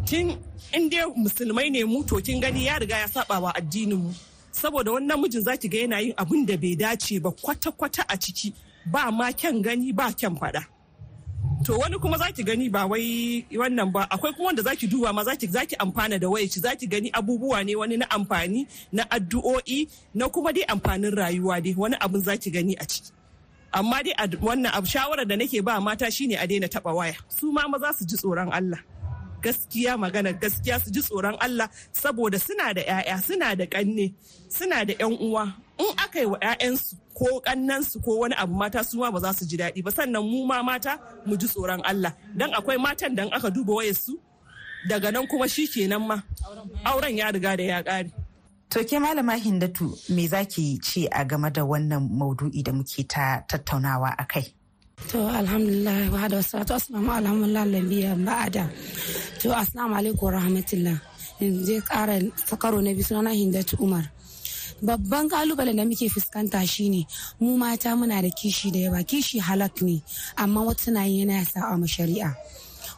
kin 0.05 0.37
in 0.73 0.89
dai 0.89 1.05
musulmai 1.15 1.69
ne 1.71 1.83
mu 1.83 2.03
to 2.03 2.15
kin 2.21 2.39
gani 2.41 2.65
ya 2.65 2.77
riga 2.79 2.97
ya 2.97 3.07
saba 3.07 3.39
wa 3.39 3.51
addinin 3.55 3.97
mu 3.97 4.13
saboda 4.51 4.91
wannan 4.91 5.19
mijin 5.21 5.41
zaki 5.41 5.67
ga 5.69 5.77
yana 5.77 5.99
yin 5.99 6.13
abin 6.17 6.45
da 6.45 6.57
bai 6.57 6.75
dace 6.75 7.19
ba 7.19 7.31
kwata 7.31 7.71
kwata 7.71 8.03
a 8.07 8.17
ciki 8.17 8.53
ba 8.85 9.11
ma 9.11 9.31
kyan 9.31 9.61
gani 9.61 9.91
ba 9.93 10.11
kyan 10.13 10.35
fada 10.35 10.61
to 11.63 11.77
wani 11.77 11.97
kuma 11.99 12.17
zaki 12.17 12.43
gani 12.43 12.69
ba 12.69 12.85
wai 12.85 13.45
wannan 13.51 13.91
ba 13.91 14.07
akwai 14.09 14.33
kuma 14.35 14.47
wanda 14.47 14.61
zaki 14.63 14.87
duba 14.87 15.13
ma 15.13 15.23
zaki 15.23 15.47
zaki 15.47 15.75
amfana 15.75 16.19
da 16.19 16.27
wayaci 16.29 16.59
zaki 16.59 16.87
gani 16.87 17.09
abubuwa 17.11 17.63
ne 17.65 17.75
wani 17.75 17.97
na 17.97 18.09
amfani 18.09 18.67
na 18.91 19.03
addu'o'i 19.09 19.87
na 20.13 20.29
kuma 20.29 20.53
dai 20.53 20.63
amfanin 20.67 21.11
rayuwa 21.15 21.61
dai 21.61 21.73
wani 21.77 21.95
abin 21.99 22.21
zaki 22.21 22.51
gani 22.51 22.75
a 22.75 22.85
ciki. 22.85 23.11
Amma 23.73 24.03
dai 24.03 24.13
wannan 24.41 24.71
abu 24.73 24.87
da 25.27 25.35
nake 25.35 25.61
ba 25.63 25.81
mata 25.81 26.11
shine 26.11 26.35
a 26.35 26.47
daina 26.47 26.67
taba 26.67 26.93
waya. 26.93 27.15
Su 27.29 27.51
ma 27.51 27.67
maza 27.67 27.93
su 27.97 28.05
ji 28.05 28.15
tsoron 28.17 28.51
Allah. 28.53 28.79
Gaskiya 29.45 29.93
magana 30.03 30.31
gaskiya 30.41 30.75
su 30.83 30.89
ji 30.95 31.01
tsoron 31.05 31.37
Allah 31.45 31.67
saboda 32.01 32.37
suna 32.45 32.73
da 32.77 32.81
'ya'ya 32.81 33.15
suna 33.27 33.47
da 33.59 33.65
kanne 33.73 34.05
suna 34.57 34.77
da 34.87 34.93
'yan 34.99 35.13
uwa. 35.27 35.43
In 35.83 35.91
aka 36.03 36.19
yi 36.19 36.25
wa 36.33 36.37
'ya'yansu 36.43 36.93
ko 37.17 37.27
kannansu 37.45 37.95
ko 38.05 38.11
wani 38.25 38.35
abu 38.43 38.53
mata 38.61 38.79
su 38.83 38.97
ma 39.01 39.11
ba 39.13 39.19
za 39.23 39.31
su 39.37 39.43
ji 39.49 39.57
daɗi 39.61 39.79
ba. 39.85 39.91
Sannan 39.97 40.23
mu 40.31 40.39
ma 40.49 40.57
mata 40.69 40.91
mu 41.27 41.33
ji 41.39 41.47
tsoron 41.51 41.81
Allah. 41.91 42.13
Dan 42.37 42.51
akwai 42.57 42.77
matan 42.85 43.11
da 43.17 43.23
aka 43.37 43.49
duba 43.55 43.73
wayarsu 43.77 44.13
daga 44.89 45.09
nan 45.13 45.27
kuma 45.29 45.47
shi 45.53 45.63
kenan 45.73 46.03
ma. 46.09 46.17
Auren 46.89 47.17
ya 47.19 47.27
riga 47.35 47.51
da 47.59 47.63
ya 47.71 47.79
ƙare. 47.87 48.09
To 48.71 48.83
ke 48.83 48.97
malama 48.99 49.35
Hindatu 49.37 49.87
me 50.15 50.23
zaki 50.27 50.79
ce 50.87 51.07
a 51.11 51.21
game 51.29 51.49
da 51.55 51.61
wannan 51.61 52.03
maudu'i 52.19 52.63
da 52.65 52.71
muke 52.77 53.01
ta 53.07 53.25
tattaunawa 53.49 54.09
a 54.17 54.25
kai? 54.25 54.45
To 54.95 55.19
alhamdulillah 55.27 56.09
wa 56.13 56.27
da 56.27 56.37
wasu 56.39 56.57
assalamu 56.57 57.11
alhamdulillah 57.11 57.65
lambiya 57.67 58.15
ba'ada. 58.15 58.71
To 59.43 59.51
assalamu 59.51 59.95
alaikum 59.99 60.31
rahmatullah. 60.31 60.97
Zai 61.39 61.81
kara 61.83 62.15
sakaro 62.47 62.79
na 62.81 62.91
biyu 62.95 63.03
sunana 63.03 63.35
Hindatu 63.35 63.75
Umar. 63.83 64.07
babban 64.81 65.29
kalubalen 65.29 65.75
da 65.77 65.83
muke 65.85 66.09
fuskanta 66.11 66.59
shine 66.67 67.07
mu 67.39 67.57
mata 67.57 67.95
muna 67.95 68.21
da 68.21 68.27
kishi 68.29 68.71
da 68.71 68.79
yawa 68.79 69.03
kishi 69.07 69.39
halak 69.39 69.81
ne 69.81 70.01
amma 70.37 70.61
wata 70.67 70.91
na 70.91 71.07
yana 71.07 71.45
sa 71.47 71.71
a 71.71 71.75
shari'a 71.87 72.35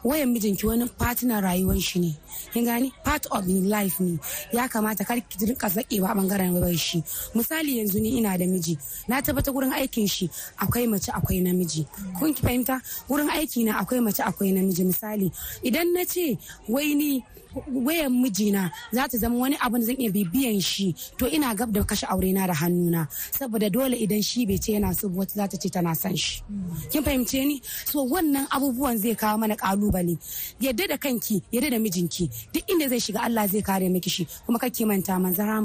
wayan 0.04 0.28
mijinki 0.32 0.66
wani 0.66 0.86
partner 0.98 1.42
rayuwar 1.42 1.80
shi 1.80 1.98
ne. 2.00 2.16
Kin 2.52 2.64
gani 2.64 2.92
part 3.04 3.26
of 3.30 3.46
your 3.48 3.62
life 3.64 4.00
ne. 4.00 4.18
Ya 4.52 4.68
kamata 4.68 5.04
kar 5.06 5.20
ki 5.20 5.46
rinka 5.46 5.68
zakewa 5.68 6.14
ɓangaren 6.14 6.60
bai 6.60 6.76
shi. 6.76 7.02
Misali 7.34 7.78
yanzu 7.78 8.00
ni 8.00 8.18
ina 8.18 8.38
da 8.38 8.46
miji. 8.46 8.78
Na 9.08 9.20
tabbata 9.22 9.52
gurin 9.52 9.72
aikin 9.72 10.08
shi 10.08 10.30
akwai 10.58 10.86
mace 10.88 11.10
akwai 11.12 11.40
namiji. 11.42 11.86
Kun 12.18 12.34
ki 12.34 12.42
fahimta? 12.42 12.80
Gurin 13.08 13.28
aiki 13.30 13.64
na 13.64 13.78
akwai 13.80 14.00
mace 14.00 14.22
akwai 14.22 14.52
namiji. 14.52 14.84
Misali 14.84 15.30
idan 15.62 15.92
na 15.92 16.04
ce 16.04 16.38
wai 16.68 16.94
ni 16.94 17.24
wayan 17.66 18.12
mijina 18.12 18.70
za 18.92 19.08
ta 19.08 19.18
zama 19.18 19.36
wani 19.38 19.56
da 19.56 19.80
zan 19.80 19.96
iya 19.98 20.10
bibiyan 20.10 20.60
shi. 20.60 20.94
To 21.18 21.26
ina 21.28 21.54
gab 21.54 21.72
da 21.72 21.82
kashe 21.84 22.06
aure 22.06 22.32
na 22.32 22.46
da 22.46 22.54
hannuna. 22.54 23.08
Saboda 23.32 23.70
dole 23.70 23.96
idan 23.96 24.22
shi 24.22 24.46
bai 24.46 24.58
ce 24.58 24.72
yana 24.72 24.94
so 24.94 25.08
wata 25.08 25.34
za 25.34 25.46
ta 25.48 25.56
ce 25.56 25.68
tana 25.70 25.94
son 25.94 26.16
shi. 26.16 26.42
Kin 26.90 27.02
fahimce 27.02 27.44
ni? 27.46 27.60
So 27.84 28.04
wannan 28.06 28.46
abubuwan 28.50 28.98
zai 28.98 29.14
kawo 29.14 29.38
mana 29.38 29.54
ƙalubale 29.56 30.18
yadda 30.60 30.88
da 30.88 30.96
kanki 30.96 31.42
yadda 31.52 31.70
da 31.70 31.78
mijinki 31.78 32.30
duk 32.52 32.64
inda 32.68 32.88
zai 32.88 33.00
shiga 33.00 33.20
Allah 33.24 33.48
zai 33.48 33.62
kare 33.62 33.88
miki 33.88 34.10
shi. 34.10 34.26
Kuma 34.46 34.58
kake 34.58 34.84
manta 34.86 35.18
manzara 35.18 35.60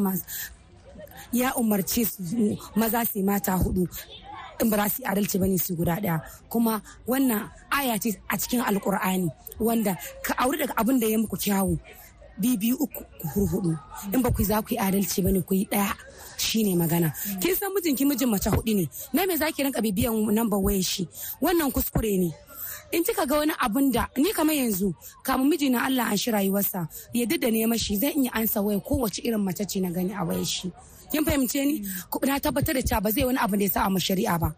ya 1.33 1.53
umarce 1.55 2.05
su 2.05 2.57
maza 2.75 3.05
su 3.05 3.23
mata 3.23 3.53
huɗu 3.57 3.87
in 4.63 4.69
ba 4.71 4.77
za 4.77 4.89
su 4.89 5.01
yi 5.03 5.07
adalci 5.07 5.37
ba 5.39 5.47
ne 5.47 5.57
su 5.57 5.75
guda 5.75 5.99
ɗaya 5.99 6.21
kuma 6.49 6.81
wannan 7.07 7.51
aya 7.71 7.99
ce 7.99 8.15
a 8.31 8.37
cikin 8.37 8.63
alkur'ani 8.63 9.29
wanda 9.59 9.97
ka 10.23 10.33
auri 10.39 10.57
daga 10.57 10.73
abin 10.79 10.99
da 10.99 11.07
ya 11.07 11.17
muku 11.19 11.35
kyawu 11.37 11.77
biyu 12.39 12.75
uku 12.79 13.03
huɗu 13.35 13.77
in 14.13 14.21
ba 14.23 14.31
ku 14.31 14.43
za 14.43 14.61
ku 14.61 14.73
yi 14.73 14.79
adalci 14.79 15.21
ba 15.21 15.29
ne 15.31 15.41
ku 15.41 15.53
yi 15.53 15.65
ɗaya 15.69 15.93
shine 16.37 16.75
magana. 16.75 17.13
Kin 17.41 17.55
san 17.55 17.69
mijinki 17.73 18.05
mijin 18.05 18.29
mace 18.29 18.49
huɗu 18.49 18.73
ne. 18.75 18.89
Na 19.13 19.25
me 19.25 19.37
zaki 19.37 19.63
rinka 19.63 19.81
bibiyan 19.81 20.33
number 20.33 20.57
wayar 20.57 20.81
shi? 20.83 21.07
Wannan 21.41 21.71
kuskure 21.71 22.17
ne. 22.17 22.33
In 22.91 23.03
kika 23.03 23.25
ga 23.29 23.37
wani 23.37 23.53
abun 23.61 23.91
da 23.93 24.07
ni 24.17 24.33
kamar 24.33 24.55
yanzu 24.55 24.93
kamun 25.23 25.49
miji 25.49 25.69
na 25.69 25.85
Allah 25.85 26.09
an 26.11 26.17
shi 26.17 26.31
rayuwarsa 26.31 26.87
yadda 27.13 27.37
da 27.39 27.49
ne 27.51 27.65
mashi 27.65 27.97
zan 27.97 28.17
iya 28.17 28.31
ansa 28.33 28.61
waya 28.61 28.79
kowace 28.81 29.21
irin 29.23 29.41
mace 29.41 29.65
ce 29.69 29.79
na 29.79 29.89
gani 29.89 30.13
a 30.13 30.25
wayar 30.25 30.45
shi. 30.45 30.71
Kin 31.13 31.23
fahimce 31.25 31.61
ni? 31.65 31.75
Na 32.25 32.39
tabbatar 32.41 32.73
da 32.73 32.81
cewa 32.81 33.01
ba 33.05 33.11
zai 33.13 33.23
wani 33.25 33.37
abu 33.37 33.55
da 33.57 33.63
ya 33.63 33.69
sa 33.69 33.85
a 33.85 33.99
shari'a 34.01 34.39
ba. 34.41 34.49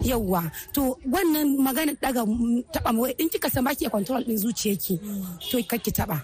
Yauwa. 0.00 0.50
To 0.72 0.96
wannan 1.04 1.58
magana 1.58 1.92
daga 2.00 2.22
taba 2.72 2.92
mai 2.94 3.12
in 3.18 3.28
kika 3.28 3.50
san 3.50 3.64
baki 3.64 3.90
control 3.90 4.22
din 4.22 4.36
zuciyarki 4.38 4.94
to 5.50 5.58
ki 5.62 5.90
taba 5.90 6.22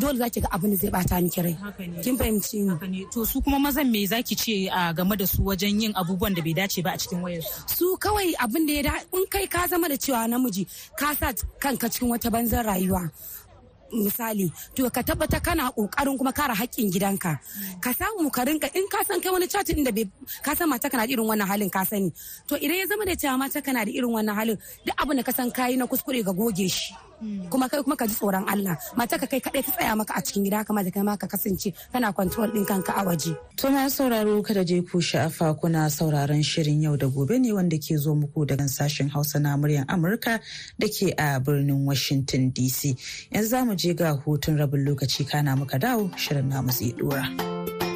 dole 0.00 0.16
zaki 0.18 0.40
ga 0.40 0.48
abin 0.48 0.70
da 0.72 0.76
zai 0.76 0.90
bata 0.90 1.20
miki 1.20 1.42
rai. 1.42 1.56
Kin 2.02 2.16
fahimci 2.16 2.64
ni? 2.88 3.04
To 3.12 3.24
su 3.26 3.40
kuma 3.42 3.58
mazan 3.58 3.90
me 3.92 4.06
zaki 4.06 4.34
ce 4.34 4.68
a 4.72 4.92
game 4.94 5.14
da 5.16 5.26
su 5.26 5.42
wajen 5.44 5.80
yin 5.80 5.92
abubuwan 5.92 6.34
da 6.34 6.40
bai 6.42 6.54
dace 6.54 6.82
ba 6.82 6.92
a 6.94 6.96
cikin 6.98 7.20
wayar 7.22 7.42
su 7.68 7.96
kawai 8.00 8.32
abin 8.40 8.66
da 8.66 8.72
ya 8.72 8.82
da 8.82 8.94
in 9.12 9.26
kai 9.28 9.46
ka 9.46 9.66
zama 9.68 9.88
da 9.88 9.94
cewa 9.96 10.24
namiji 10.26 10.64
ka 10.98 11.12
sa 11.14 11.28
kanka 11.60 11.86
cikin 11.92 12.08
wata 12.08 12.30
banzan 12.32 12.64
rayuwa. 12.64 13.10
Misali 13.92 14.50
to 14.74 14.88
ka 14.90 15.02
tabbata 15.02 15.40
kana 15.42 15.70
ƙoƙarin 15.72 16.18
kuma 16.18 16.32
kare 16.32 16.54
haƙƙin 16.54 16.90
gidanka. 16.92 17.38
Ka 17.80 17.92
samu 17.92 18.30
ka 18.32 18.42
rinka 18.44 18.68
in 18.74 18.88
ka 18.88 19.02
san 19.04 19.20
kai 19.20 19.30
wani 19.30 19.46
chatin 19.46 19.84
da 19.84 19.90
bai 19.92 20.08
ka 20.42 20.54
san 20.54 20.68
mata 20.68 20.88
kana 20.90 21.06
da 21.06 21.12
irin 21.12 21.26
wannan 21.28 21.46
halin 21.48 21.70
ka 21.70 21.84
sani. 21.84 22.12
To 22.48 22.56
idan 22.56 22.78
ya 22.78 22.86
zama 22.86 23.04
da 23.04 23.12
cewa 23.12 23.38
mata 23.38 23.60
kana 23.62 23.84
da 23.84 23.90
irin 23.92 24.10
wannan 24.10 24.34
halin 24.34 24.58
duk 24.86 24.96
abin 24.96 25.16
da 25.16 25.22
ka 25.22 25.32
san 25.32 25.50
kayi 25.50 25.76
na 25.76 25.86
kuskure 25.86 26.24
ga 26.24 26.32
goge 26.32 26.68
shi. 26.70 26.94
Kuma 27.50 27.68
kai 27.68 27.82
kuma 27.82 27.96
ka 27.96 28.06
ji 28.06 28.14
tsoron 28.14 28.44
Allah. 28.48 28.76
Mata 28.96 29.18
ka 29.18 29.26
kai 29.26 29.40
kadai 29.40 29.62
ta 29.64 29.72
tsaya 29.72 29.96
maka 29.96 30.14
a 30.16 30.20
cikin 30.22 30.44
gida 30.44 30.64
kamar 30.66 30.84
da 30.84 30.90
kai 30.90 31.02
ma 31.02 31.16
ka 31.16 31.26
kasance 31.26 31.72
kana 31.92 32.12
control 32.12 32.50
din 32.52 32.64
kanka 32.64 32.92
a 32.96 33.04
waje. 33.04 33.36
To 33.56 33.70
na 33.70 33.88
sauraro 33.88 34.42
kada 34.44 34.64
je 34.64 34.82
ku 34.82 35.00
sha'afa 35.00 35.54
kuna 35.60 35.88
sauraron 35.90 36.42
shirin 36.42 36.82
yau 36.82 36.96
da 36.96 37.06
gobe 37.06 37.38
ne 37.38 37.52
wanda 37.52 37.76
ke 37.78 37.96
zo 37.98 38.14
muku 38.14 38.46
daga 38.46 38.64
sashen 38.68 39.10
Hausa 39.10 39.38
na 39.40 39.56
muryar 39.56 39.86
Amurka 39.86 40.40
da 40.78 40.86
ke 40.88 41.12
a 41.18 41.40
birnin 41.40 41.84
Washington 41.84 42.50
DC 42.52 42.96
yanzu 43.32 43.48
za 43.48 43.64
mu 43.64 43.74
je 43.76 43.94
ga 43.94 44.16
hutun 44.16 44.58
rabin 44.58 44.84
lokaci 44.84 45.28
kana 45.28 45.56
muka 45.56 45.78
dawo 45.78 46.10
shirin 46.16 46.48
namu 46.48 46.70
zai 46.72 46.92
dora. 46.96 47.91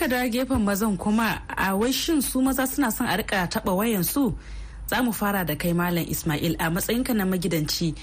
Muka 0.00 0.08
dawo 0.16 0.28
gefen 0.30 0.62
mazan 0.64 0.96
kuma 0.96 1.42
a 1.48 1.76
wai 1.76 1.92
shin 1.92 2.22
su 2.22 2.40
maza 2.40 2.66
suna 2.66 2.90
son 2.90 3.06
a 3.06 3.16
riƙa 3.18 3.50
taba 3.50 3.72
wayan 3.76 4.02
su? 4.04 4.34
Za 4.86 5.02
mu 5.02 5.12
fara 5.12 5.44
da 5.44 5.54
kai 5.56 5.72
Malam 5.74 6.06
Ismail 6.08 6.56
a 6.58 6.70
matsayinka 6.70 7.14
na 7.14 7.24
magidanci 7.26 7.94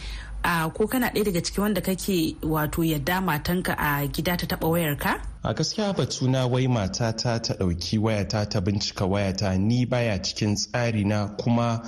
a 0.43 0.69
ko 0.69 0.85
kana 0.87 1.09
ɗaya 1.09 1.25
daga 1.25 1.41
cikin 1.41 1.61
wanda 1.63 1.81
kake 1.81 2.35
wato 2.43 2.83
yadda 2.85 3.19
matanka 3.21 3.73
a 3.79 4.07
gida 4.07 4.37
ta 4.37 4.45
taba 4.45 4.67
wayarka? 4.69 5.19
a 5.43 5.53
gaskiya 5.55 5.95
batuna 5.97 6.45
wai 6.47 6.67
matata 6.67 7.41
ta 7.41 7.53
ɗauki 7.57 7.97
wayata 7.97 8.45
ta 8.47 8.59
bincika 8.61 9.05
wayata 9.09 9.57
ni 9.57 9.85
baya 9.85 10.19
cikin 10.21 10.53
tsari 10.55 11.03
na 11.03 11.29
kuma 11.29 11.81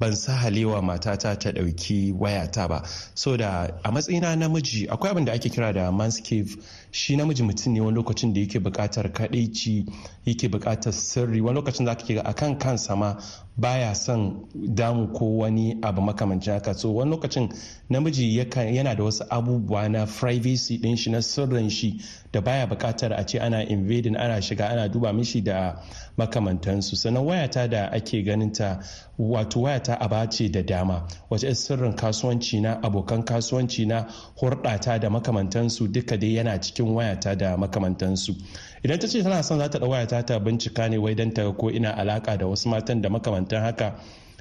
ban 0.00 0.14
sa 0.14 0.32
halewa 0.32 0.82
matata 0.82 1.36
ta 1.38 1.50
ɗauki 1.52 2.12
wayata 2.18 2.68
ba. 2.68 2.82
So 3.14 3.36
da 3.36 3.68
a 3.84 3.90
matsayina 3.92 4.36
namiji 4.36 4.86
akwai 4.88 5.10
abin 5.10 5.24
da 5.24 5.32
ake 5.32 5.48
kira 5.50 5.72
da 5.72 5.90
manscave 5.90 6.56
shi 6.90 7.16
namiji 7.16 7.42
mutum 7.42 7.72
ne 7.72 7.80
wani 7.80 7.96
lokacin 7.96 8.32
da 8.32 8.40
yake 8.40 8.58
buƙatar 8.60 9.12
kaɗaici 9.12 9.86
yake 10.24 10.48
buƙatar 10.48 10.92
sirri. 10.92 11.40
Wani 11.40 11.60
lokacin 11.60 11.86
za 11.86 11.94
ka 11.94 12.14
ga 12.14 12.22
akan 12.22 12.58
kansa 12.58 12.96
ma 12.96 13.16
baya 13.58 13.94
son 13.94 14.46
damu 14.54 15.08
ko 15.12 15.24
wani 15.38 15.76
abu 15.82 16.00
makamancin 16.00 16.52
haka. 16.52 16.74
So 16.74 16.94
wani 16.94 17.10
lokacin 17.10 17.48
namiji 17.90 18.36
yana 18.38 18.94
da 18.94 19.04
wasu 19.04 19.24
abubuwa 19.30 19.88
na 19.88 20.06
privacy 20.06 20.78
din 20.78 20.96
shi 20.96 21.10
na 21.10 21.18
sirrin 21.22 21.68
shi 21.70 22.00
da 22.32 22.40
baya 22.40 22.66
buƙatar 22.66 23.12
a 23.18 23.24
ce 23.26 23.38
ana 23.40 23.62
invading 23.64 24.16
ana 24.16 24.40
shiga 24.40 24.68
ana 24.70 24.88
duba 24.88 25.12
mishi 25.12 25.40
da 25.42 25.74
makamantansu. 26.16 26.96
Sannan 26.96 27.24
wayata 27.24 27.68
da 27.68 27.86
ake 27.92 28.22
ganin 28.24 28.52
ta 28.52 28.78
wato 29.18 29.60
wayata 29.62 29.96
a 30.00 30.26
ce 30.30 30.48
da 30.48 30.62
dama. 30.62 31.08
Wace 31.30 31.54
sirrin 31.54 31.94
kasuwanci 31.96 32.60
na 32.62 32.80
abokan 32.82 33.24
kasuwanci 33.24 33.86
na 33.86 34.06
hurɗata 34.40 35.00
da 35.00 35.08
makamantansu 35.10 35.88
duka 35.92 36.16
dai 36.16 36.34
yana 36.36 36.60
cikin 36.60 36.86
wayata 36.94 37.36
da 37.36 37.56
makamantansu. 37.56 38.36
Idan 38.84 38.98
ta 39.00 39.06
ce 39.08 39.22
tana 39.22 39.42
son 39.42 39.58
za 39.58 39.68
ta 39.68 39.78
wayata 39.80 40.22
ta 40.24 40.38
bincika 40.38 40.88
ne 40.88 40.98
wai 40.98 41.14
don 41.14 41.32
ta 41.34 41.50
ko 41.52 41.68
ina 41.70 41.90
alaka 41.96 42.36
da 42.36 42.46
wasu 42.46 42.68
matan 42.68 43.00
da 43.02 43.08
makamantan 43.48 43.62
haka. 43.64 43.98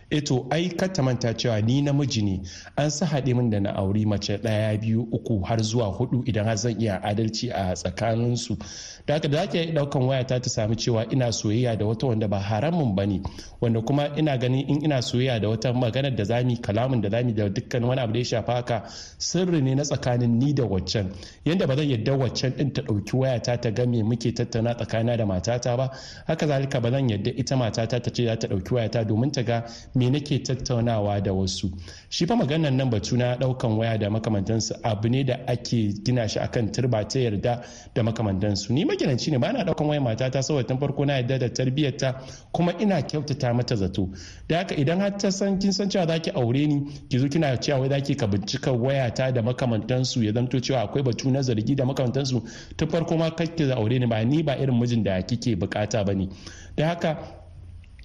Eto 0.09 0.47
ai 0.49 0.69
ta 0.69 1.03
manta 1.03 1.33
cewa 1.33 1.61
ni 1.61 1.81
namiji 1.81 2.21
ne. 2.23 2.41
An 2.77 2.89
sa 2.89 3.05
haɗe 3.05 3.33
min 3.35 3.49
da 3.49 3.59
na 3.59 3.71
auri 3.75 4.05
mace 4.05 4.37
ɗaya 4.37 4.79
biyu 4.79 5.07
uku 5.11 5.41
har 5.43 5.59
zuwa 5.61 5.87
huɗu 5.91 6.23
idan 6.25 6.45
har 6.45 6.55
zan 6.57 6.79
iya 6.81 6.99
adalci 7.03 7.49
a 7.51 7.73
tsakaninsu. 7.73 8.57
Da 9.05 9.13
haka 9.13 9.27
da 9.27 9.37
zaki 9.45 9.71
ɗaukan 9.73 10.03
wayata 10.07 10.39
ta 10.41 10.49
sami 10.49 10.75
cewa 10.75 11.05
ina 11.11 11.31
soyayya 11.31 11.75
da 11.77 11.85
wata 11.85 12.07
wanda 12.07 12.27
ba 12.27 12.39
haramun 12.39 12.95
ba 12.95 13.05
ne 13.05 13.21
wanda 13.61 13.81
kuma 13.81 14.07
ina 14.17 14.37
ganin 14.37 14.67
in 14.67 14.83
ina 14.85 15.01
soyayya 15.01 15.39
da 15.41 15.49
wata 15.49 15.73
maganar 15.73 16.15
da 16.15 16.23
zami 16.23 16.57
kalamin 16.57 17.01
da 17.01 17.09
zami 17.09 17.33
da 17.33 17.49
dukkan 17.49 17.83
wani 17.83 18.01
abu 18.01 18.13
da 18.13 18.19
ya 18.19 18.25
shafa 18.25 18.53
haka 18.53 18.83
sirri 19.17 19.61
ne 19.61 19.75
na 19.75 19.83
tsakanin 19.83 20.39
ni 20.39 20.53
da 20.53 20.63
waccan. 20.63 21.11
Yanda 21.45 21.67
ba 21.67 21.75
zan 21.75 21.89
yadda 21.89 22.13
waccan 22.17 22.53
din 22.57 22.71
ta 22.73 22.81
ɗauki 22.81 23.15
wayata 23.17 23.57
ta 23.61 23.71
ga 23.71 23.85
me 23.85 24.03
muke 24.03 24.31
tattauna 24.33 24.73
tsakanina 24.75 25.17
da 25.17 25.25
matata 25.25 25.75
ba 25.77 25.91
haka 26.27 26.47
zalika 26.47 26.79
ba 26.81 26.91
zan 26.91 27.09
yadda 27.09 27.31
ita 27.35 27.55
matata 27.55 27.99
ta 27.99 28.11
ce 28.11 28.25
za 28.25 28.35
ta 28.37 28.47
ɗauki 28.47 28.73
wayata 28.73 29.03
domin 29.03 29.31
ta 29.31 29.41
ga 29.43 29.63
me 29.97 30.09
nake 30.09 30.39
tattaunawa 30.39 31.21
da 31.21 31.33
wasu. 31.33 31.71
Shi 32.09 32.25
fa 32.25 32.35
maganar 32.35 32.71
nan 32.71 32.89
batu 32.89 33.17
na 33.17 33.35
ɗaukan 33.35 33.77
waya 33.77 33.97
da 33.97 34.09
makamantansu 34.09 34.75
abu 34.83 35.09
ne 35.09 35.23
da 35.23 35.35
ake 35.47 35.93
gina 36.05 36.27
shi 36.27 36.39
akan 36.39 36.71
turba 36.71 37.03
ta 37.07 37.19
yarda 37.19 37.63
da 37.95 38.03
makamantansu. 38.03 38.73
Ni 38.73 38.85
magidanci 38.85 39.31
ne 39.31 39.37
ba 39.37 39.51
na 39.53 39.63
ɗaukan 39.63 39.87
waya 39.87 40.01
matata 40.01 40.41
saboda 40.43 40.67
tun 40.67 40.77
farko 40.77 41.05
na 41.05 41.13
yarda 41.13 41.39
da 41.39 41.49
tarbiyyarta 41.49 42.21
kuma 42.51 42.73
ina 42.79 43.01
kyautata 43.01 43.53
mata 43.53 43.75
zato. 43.75 44.09
Da 44.47 44.57
haka 44.57 44.75
idan 44.75 44.99
har 44.99 45.17
ta 45.17 45.29
san 45.31 45.59
kin 45.59 45.71
san 45.73 45.89
cewa 45.89 46.07
zaki 46.07 46.29
aure 46.31 46.67
ni 46.67 46.85
ki 47.09 47.19
zo 47.19 47.27
kina 47.27 47.57
cewa 47.57 47.79
wai 47.79 47.89
zaki 47.89 48.15
ka 48.15 48.27
bincika 48.27 48.71
wayata 48.71 49.31
da 49.33 49.41
makamantansu 49.41 50.23
ya 50.23 50.31
zanto 50.33 50.59
cewa 50.59 50.81
akwai 50.81 51.03
batu 51.03 51.29
na 51.31 51.41
zargi 51.41 51.75
da 51.75 51.85
makamantansu 51.85 52.43
tun 52.77 52.87
farko 52.89 53.17
ma 53.17 53.29
kake 53.31 53.71
aure 53.73 53.99
ni 53.99 54.05
ba 54.05 54.23
ni 54.23 54.43
ba 54.43 54.55
irin 54.57 54.79
mijin 54.79 55.03
da 55.03 55.21
kike 55.21 55.55
buƙata 55.55 56.05
ba 56.05 56.13
ne 56.13 56.29
da 56.75 56.87
haka 56.87 57.17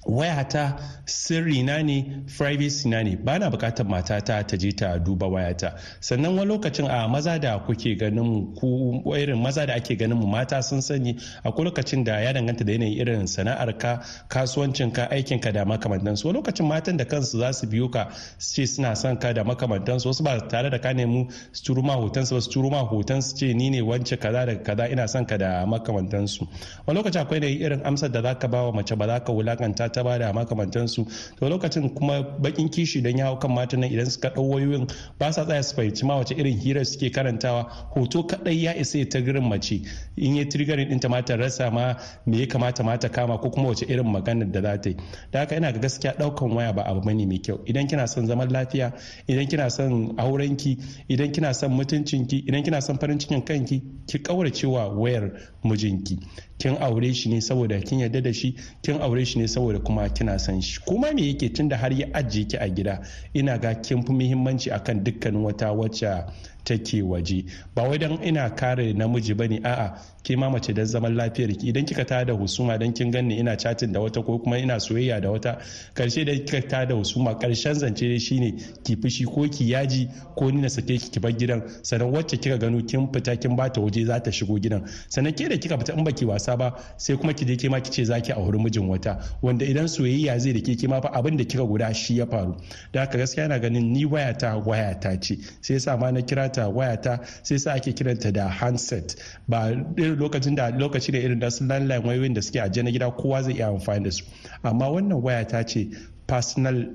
wayata 0.06 0.78
sirri 1.04 1.62
na 1.62 1.82
ne 1.82 2.24
privacy 2.36 2.88
na 2.88 3.02
ne. 3.02 3.16
Bana 3.16 3.50
buƙatar 3.50 3.86
matata 3.86 4.46
ta 4.46 4.56
je 4.56 4.72
ta 4.72 4.98
duba 4.98 5.26
wayata. 5.26 5.78
Sannan 6.00 6.36
wani 6.36 6.50
lokacin 6.50 6.88
a 6.88 7.08
maza 7.08 7.38
da 7.38 7.58
kuke 7.58 7.98
ganin 7.98 8.54
ku 8.56 9.02
irin 9.14 9.38
maza 9.42 9.66
da 9.66 9.74
ake 9.74 9.96
ganin 9.96 10.16
mu 10.18 10.26
mata 10.26 10.62
sun 10.62 10.80
sani 10.82 11.14
akwai 11.44 11.64
lokacin 11.70 12.04
da 12.04 12.18
ya 12.20 12.32
danganta 12.32 12.64
da 12.64 12.72
yanayin 12.72 12.98
irin 13.00 13.26
sana'ar 13.26 13.78
ka 13.78 14.02
kasuwancin 14.28 14.92
ka 14.92 15.06
aikin 15.10 15.40
ka 15.40 15.50
da 15.52 15.64
makamantan 15.64 16.16
su 16.16 16.32
lokacin 16.32 16.66
matan 16.66 16.96
da 16.96 17.04
kansu 17.04 17.38
za 17.38 17.52
su 17.52 17.66
biyo 17.66 17.88
ka 17.90 18.10
su 18.38 18.54
ce 18.54 18.66
suna 18.66 18.94
son 18.96 19.16
ka 19.16 19.32
da 19.32 19.44
makamantan 19.44 20.00
su 20.00 20.08
wasu 20.08 20.22
ba 20.24 20.38
tare 20.48 20.70
da 20.70 20.78
ka 20.78 20.92
nemi 20.92 21.28
su 21.52 21.62
turu 21.64 21.82
ma 21.82 21.94
hoton 21.94 22.26
su 22.26 22.34
ba 22.34 22.40
su 22.40 22.50
turu 22.50 22.70
ma 22.70 22.80
hoton 22.80 23.22
su 23.22 23.36
ce 23.36 23.52
ni 23.54 23.70
ne 23.70 23.80
wance 23.82 24.16
kaza 24.16 24.46
da 24.46 24.54
kaza 24.62 24.88
ina 24.88 25.06
son 25.08 25.24
ka 25.26 25.36
da 25.38 25.66
makamantan 25.66 26.26
su 26.28 26.46
wani 26.86 26.98
lokacin 26.98 27.20
akwai 27.22 27.40
irin 27.40 27.80
amsar 27.84 28.10
da 28.10 28.22
zaka 28.22 28.48
ba 28.48 28.62
wa 28.66 28.72
mace 28.72 28.96
ba 28.96 29.06
za 29.06 29.20
ka 29.20 29.32
wulaƙanta 29.32 29.91
ta 29.92 30.02
ba 30.02 30.18
da 30.18 30.32
makamantansu. 30.32 31.06
To 31.38 31.48
lokacin 31.48 31.94
kuma 31.94 32.22
bakin 32.22 32.68
kishi 32.68 33.02
don 33.02 33.16
ya 33.16 33.26
hau 33.26 33.36
kan 33.38 33.50
matan 33.54 33.80
nan 33.80 33.90
idan 33.90 34.06
suka 34.10 34.30
ɗau 34.30 34.50
wayoyin 34.54 34.86
ba 35.18 35.32
sa 35.32 35.44
tsaya 35.44 35.62
su 35.62 35.74
fahimci 35.76 36.04
ma 36.04 36.16
wace 36.16 36.32
irin 36.34 36.58
hirar 36.58 36.84
suke 36.84 37.10
karantawa. 37.12 37.64
Hoto 37.94 38.22
kadai 38.26 38.62
ya 38.64 38.72
isa 38.76 38.98
ya 38.98 39.04
tagirin 39.06 39.48
mace. 39.48 39.82
In 40.16 40.36
ya 40.36 40.44
triggering 40.44 40.88
ɗinta 40.88 41.08
mata 41.10 41.36
rasa 41.36 41.70
ma 41.70 41.94
me 42.26 42.38
ya 42.40 42.46
kamata 42.46 42.82
mata 42.84 43.08
kama 43.08 43.38
ko 43.38 43.50
kuma 43.50 43.68
wace 43.68 43.84
irin 43.88 44.06
maganar 44.06 44.50
da 44.52 44.60
za 44.62 44.78
ta 44.80 44.90
yi. 44.90 44.96
Da 45.30 45.40
haka 45.40 45.56
ina 45.56 45.72
ga 45.72 45.78
gaskiya 45.80 46.14
ɗaukan 46.18 46.54
waya 46.54 46.72
ba 46.72 46.82
abu 46.86 47.00
ba 47.00 47.12
ne 47.14 47.26
mai 47.26 47.38
kyau. 47.38 47.60
Idan 47.66 47.86
kina 47.88 48.06
son 48.06 48.26
zaman 48.26 48.48
lafiya 48.50 48.92
idan 49.28 49.46
kina 49.48 49.70
son 49.70 50.14
aurenki 50.18 50.78
idan 51.08 51.32
kina 51.32 51.54
son 51.54 51.70
mutuncinki 51.72 52.44
idan 52.48 52.62
kina 52.62 52.80
son 52.80 52.98
farin 52.98 53.18
cikin 53.18 53.42
kanki 53.44 53.82
ki 54.06 54.18
kaurace 54.18 54.66
wa 54.66 54.88
wayar 54.88 55.30
mijinki. 55.64 56.18
Kin 56.58 56.76
aure 56.80 57.12
shi 57.14 57.28
ne 57.28 57.40
saboda 57.40 57.80
kin 57.80 57.98
yarda 58.00 58.20
da 58.22 58.32
shi 58.32 58.54
kin 58.82 59.00
aure 59.00 59.24
shi 59.24 59.38
ne 59.38 59.46
saboda 59.46 59.78
kuma 59.84 60.08
kina 60.08 60.38
san 60.38 60.60
shi. 60.60 60.80
Kuma 60.86 61.12
me 61.12 61.22
yake 61.28 61.48
tunda 61.52 61.76
har 61.76 61.92
ya 61.92 62.06
ajiye 62.14 62.44
ki 62.48 62.56
a 62.56 62.68
gida 62.68 63.02
ina 63.34 63.58
ga 63.58 63.74
kin 63.74 64.02
fi 64.02 64.12
muhimmanci 64.12 64.70
akan 64.70 65.04
dukkanin 65.04 65.42
wata 65.44 65.72
wacce 65.72 66.24
take 66.64 67.02
waje. 67.02 67.44
Ba 67.74 67.82
wai 67.88 67.98
dan 67.98 68.18
ina 68.22 68.50
kare 68.50 68.92
namiji 68.92 69.34
ba 69.36 69.46
ne 69.48 69.60
a'a 69.64 69.98
ke 70.22 70.36
ma 70.36 70.48
mace 70.50 70.72
dan 70.72 70.86
zaman 70.86 71.14
lafiyar 71.16 71.50
ki. 71.58 71.68
Idan 71.72 71.84
kika 71.84 72.04
tada 72.04 72.26
da 72.26 72.32
husuma 72.34 72.78
dan 72.78 72.92
kin 72.92 73.10
ganni 73.10 73.38
ina 73.38 73.56
chatin 73.56 73.92
da 73.92 74.00
wata 74.00 74.22
ko 74.24 74.38
kuma 74.38 74.58
ina 74.58 74.74
soyayya 74.80 75.20
da 75.20 75.28
wata 75.30 75.58
ƙarshe 75.94 76.24
da 76.24 76.32
kika 76.32 76.68
tada 76.68 76.86
da 76.88 76.94
husuma 76.94 77.34
ƙarshen 77.34 77.74
zance 77.74 78.00
dai 78.00 78.18
shine 78.18 78.56
ki 78.84 78.96
fushi 78.96 79.24
ko 79.26 79.42
ki 79.48 79.70
yaji 79.72 80.08
ko 80.36 80.50
ni 80.50 80.60
na 80.62 80.68
sake 80.68 80.86
ki 80.98 81.10
ki 81.10 81.20
bar 81.20 81.32
gidan. 81.32 81.62
Sannan 81.82 82.12
wacce 82.12 82.36
kika 82.38 82.58
gano 82.58 82.80
kin 82.82 83.08
fita 83.12 83.36
kin 83.40 83.56
bata 83.56 83.80
waje 83.80 84.06
za 84.06 84.18
ta 84.20 84.30
shigo 84.30 84.58
gidan. 84.60 84.86
Sannan 85.08 85.32
ke 85.34 85.48
da 85.48 85.56
kika 85.56 85.78
fita 85.78 85.96
in 85.98 86.04
baki 86.04 86.24
wasa 86.26 86.56
ba 86.56 86.72
sai 86.96 87.16
kuma 87.16 87.32
ki 87.34 87.44
je 87.44 87.56
ke 87.56 87.68
ma 87.70 87.80
ki 87.80 87.90
ce 87.90 88.04
zaki 88.06 88.32
auri 88.32 88.58
mijin 88.58 88.86
wata. 88.88 89.18
Wanda 89.42 89.64
idan 89.66 89.88
soyayya 89.88 90.38
zai 90.38 90.52
da 90.52 90.60
ke 90.60 90.76
ke 90.78 90.88
ma 90.88 91.00
fa 91.00 91.08
abin 91.18 91.36
da 91.36 91.44
kika 91.44 91.66
guda 91.66 91.92
shi 91.94 92.18
ya 92.18 92.26
faru. 92.26 92.56
Da 92.92 93.00
haka 93.00 93.18
gaskiya 93.18 93.48
na 93.48 93.58
ganin 93.58 93.92
ni 93.92 94.04
wayata 94.04 94.54
wayata 94.64 95.18
ce. 95.20 95.38
Sai 95.60 95.74
yasa 95.74 95.96
ma 95.98 96.10
na 96.10 96.20
kira 96.20 96.48
ta 96.52 96.68
wayata 96.70 97.18
sai 97.42 97.56
sa 97.58 97.74
ake 97.74 97.92
kiranta 97.92 98.32
da 98.32 98.48
handset. 98.48 99.16
Ba 99.48 99.72
lokacin 100.16 100.54
da 100.54 100.70
lokaci 100.70 101.12
da 101.12 101.18
irin 101.18 101.38
da 101.38 101.50
su 101.50 101.64
landline 101.64 102.04
wayoyin 102.04 102.34
da 102.34 102.40
suke 102.42 102.60
a 102.60 102.68
na 102.82 102.90
gida 102.90 103.10
kowa 103.10 103.42
zai 103.42 103.54
iya 103.54 103.68
amfani 103.68 104.04
da 104.04 104.10
su. 104.10 104.24
Amma 104.62 104.88
wannan 104.88 105.22
wayata 105.22 105.64
ce 105.66 105.88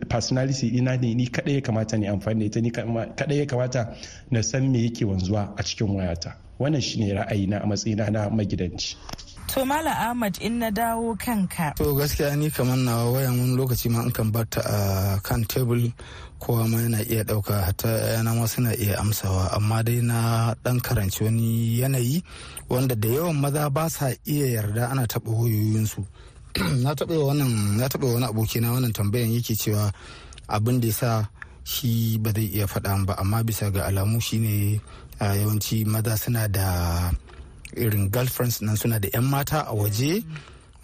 personality 0.09 0.67
ina 0.77 0.95
ne 0.97 1.13
ni 1.13 1.27
kadai 1.27 1.55
ya 1.55 1.61
kamata 1.61 1.97
ne 1.97 2.07
amfani 2.07 2.39
da 2.39 2.45
ita 2.45 2.61
ni 2.61 2.71
kadai 2.71 3.39
ya 3.39 3.45
kamata 3.45 3.95
na 4.31 4.41
san 4.43 4.69
me 4.71 4.83
yake 4.83 5.05
wanzuwa 5.05 5.53
a 5.57 5.63
cikin 5.63 5.87
wayata. 5.95 6.46
Wannan 6.59 6.81
shine 6.81 7.13
ra'ayina 7.13 7.63
a 7.63 7.65
matsayina 7.67 8.09
na 8.11 8.29
magidanci 8.29 8.95
To 9.55 9.63
Mala 9.63 9.89
Ahmad 10.11 10.37
in 10.43 10.59
na 10.59 10.69
dawo 10.69 11.15
kanka. 11.17 11.71
To 11.79 11.95
gaskiya 11.95 12.35
ni 12.37 12.51
kamar 12.51 12.75
na 12.77 13.07
wayan 13.07 13.39
wani 13.39 13.55
lokaci 13.55 13.89
ma 13.89 14.03
in 14.03 14.11
kan 14.11 14.29
barta 14.29 14.59
a 14.59 15.19
kan 15.23 15.45
tebul 15.47 15.87
kowa 16.39 16.67
ma 16.67 16.77
yana 16.83 16.99
iya 17.07 17.23
ɗauka 17.23 17.63
hatta 17.63 17.87
yana 18.19 18.35
ma 18.35 18.45
suna 18.45 18.75
iya 18.75 18.99
amsawa 18.99 19.55
amma 19.55 19.83
dai 19.83 20.01
na 20.03 20.53
ɗan 20.63 20.81
karanci 20.83 21.23
wani 21.23 21.79
yanayi 21.79 22.21
wanda 22.69 22.95
da 22.95 23.07
yawan 23.07 23.39
maza 23.39 23.69
ba 23.69 23.89
sa 23.89 24.11
iya 24.27 24.47
yarda 24.59 24.91
ana 24.91 25.07
taɓa 25.07 25.31
wayoyinsu. 25.31 26.03
na 26.83 26.91
taɓa 26.93 27.15
wannan 27.31 27.77
na 27.79 27.87
taɓa 27.87 28.13
wani 28.19 28.25
abokina 28.27 28.71
wannan 28.75 28.91
tambayan 28.93 29.31
yake 29.31 29.55
cewa 29.55 29.91
abin 30.47 30.81
da 30.81 30.87
ya 30.87 30.93
sa 30.93 31.09
shi 31.63 32.17
ba 32.19 32.31
zai 32.35 32.51
iya 32.51 32.67
faɗa 32.67 33.05
ba 33.07 33.13
amma 33.15 33.43
bisa 33.43 33.71
ga 33.71 33.87
alamu 33.87 34.19
shine 34.19 34.81
yawanci 35.25 35.85
maza 35.85 36.17
suna 36.17 36.47
da 36.47 37.11
irin 37.75 38.09
girlfriends 38.11 38.61
nan 38.61 38.75
suna 38.77 38.99
da 38.99 39.07
'yan 39.13 39.23
mata 39.25 39.65
a 39.67 39.73
waje. 39.73 40.23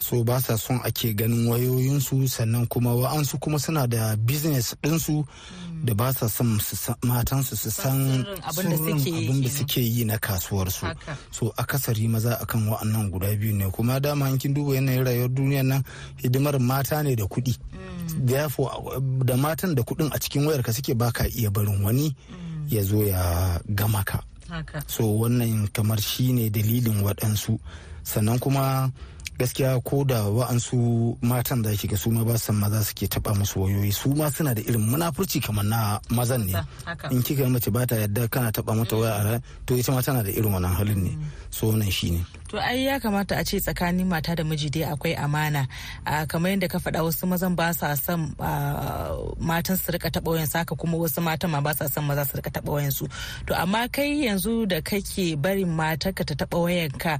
So 0.04 0.20
ba 0.24 0.36
sa 0.44 0.58
son 0.60 0.82
ake 0.84 1.14
ganin 1.16 1.48
wayoyinsu 1.48 2.28
sannan 2.28 2.68
kuma 2.68 2.92
wa'ansu 2.92 3.40
kuma 3.40 3.56
suna 3.60 3.88
da 3.88 4.16
business 4.20 4.76
ɗinsu 4.84 5.24
da 5.86 5.94
ba 5.94 6.12
sa 6.14 6.28
son 6.28 6.60
matansu 7.08 7.56
su 7.56 7.72
san 7.72 8.26
abin 8.44 9.42
da 9.42 9.50
suke 9.50 9.80
yi 9.80 10.04
na 10.04 10.18
kasuwarsu. 10.18 10.92
So 11.32 11.54
akasari 11.56 12.08
maza 12.10 12.36
akan 12.42 12.68
wa'annan 12.68 13.12
guda 13.12 13.32
biyu 13.40 13.56
ne. 13.56 13.72
Kuma 13.72 14.00
dama 14.00 14.28
kin 14.38 14.54
duba 14.54 14.76
yanayin 14.76 15.06
rayuwar 15.08 15.30
duniyar 15.32 15.64
nan 15.66 15.84
hidimar 16.22 16.60
mata 16.60 17.02
ne 17.04 17.16
da 17.16 17.24
kuɗi. 17.24 17.56
Da 18.28 19.36
matan 19.38 19.74
da 19.76 19.84
kuɗin 19.84 20.12
a 20.14 20.20
cikin 20.20 20.44
wayarka 20.46 20.74
suke 20.74 20.94
baka 20.98 21.28
iya 21.32 21.50
barin 21.50 21.80
wani. 21.84 22.14
Ya 22.70 22.82
zo 22.84 23.04
ya 23.04 23.60
gama 23.70 24.04
ka. 24.04 24.20
So 24.88 25.04
wannan 25.20 25.68
kamar 25.74 26.00
shi 26.02 26.34
ne 26.34 26.50
dalilin 26.50 27.02
waɗansu. 27.04 27.58
Sannan 28.04 28.40
kuma 28.40 28.92
gaskiya 29.40 29.82
ko 29.84 30.04
da 30.04 30.24
wa'ansu 30.30 31.18
matan 31.22 31.62
da 31.62 31.72
ga 31.74 31.98
su 31.98 32.10
ma 32.12 32.24
ba 32.24 32.38
san 32.38 32.56
maza 32.56 32.84
suke 32.84 33.08
taba 33.08 33.34
musu 33.34 33.60
wayoyi. 33.64 33.92
Su 33.94 34.10
ma 34.16 34.30
suna 34.30 34.54
da 34.54 34.62
irin 34.62 34.82
munafurci 34.82 35.42
kamar 35.42 35.66
na 35.66 36.00
mazan 36.10 36.46
ne. 36.46 36.54
In 37.12 37.22
kika 37.24 37.50
mace 37.50 37.70
ba 37.72 37.86
ta 37.90 37.96
yadda 37.96 38.30
kana 38.30 38.52
taba 38.52 38.74
mata 38.76 38.96
waya 38.96 39.36
a 39.36 39.42
to 39.66 39.76
ita 39.76 39.92
ma 39.92 40.02
tana 40.02 40.24
da 40.24 40.30
irin 40.30 40.52
wannan 40.54 40.76
halin 40.78 41.02
ne. 41.06 41.12
So 41.50 41.68
wannan 41.72 41.92
shine 41.92 42.26
to 42.50 42.58
ai 42.62 42.86
ya 42.86 43.00
kamata 43.00 43.34
a 43.40 43.44
ce 43.44 43.58
tsakanin 43.60 44.06
mata 44.06 44.32
da 44.38 44.44
miji 44.44 44.70
dai 44.70 44.86
akwai 44.94 45.14
amana. 45.26 45.68
Kamar 46.32 46.50
yadda 46.54 46.68
ka 46.72 46.78
faɗa 46.84 47.00
wasu 47.06 47.26
mazan 47.32 47.54
ba 47.60 47.68
sa 47.74 47.88
son 48.06 48.22
matan 49.48 49.78
su 49.78 49.92
riƙa 49.92 50.10
taɓa 50.14 50.30
wayan 50.32 50.48
saka 50.48 50.76
kuma 50.76 50.98
wasu 50.98 51.20
matan 51.22 51.50
ma 51.52 51.60
ba 51.66 51.72
sa 51.74 51.88
son 51.94 52.04
maza 52.08 52.24
su 52.26 52.38
riƙa 52.38 52.52
taɓa 52.56 52.70
wayan 52.76 52.92
su 52.98 53.06
to 53.48 53.54
amma 53.56 53.88
kai 53.96 54.10
yanzu 54.26 54.54
da 54.68 54.82
kake 54.82 55.36
barin 55.44 55.70
matarka 55.80 56.24
ta 56.28 56.34
taɓa 56.42 56.58
wayan 56.64 56.92
ka 57.04 57.14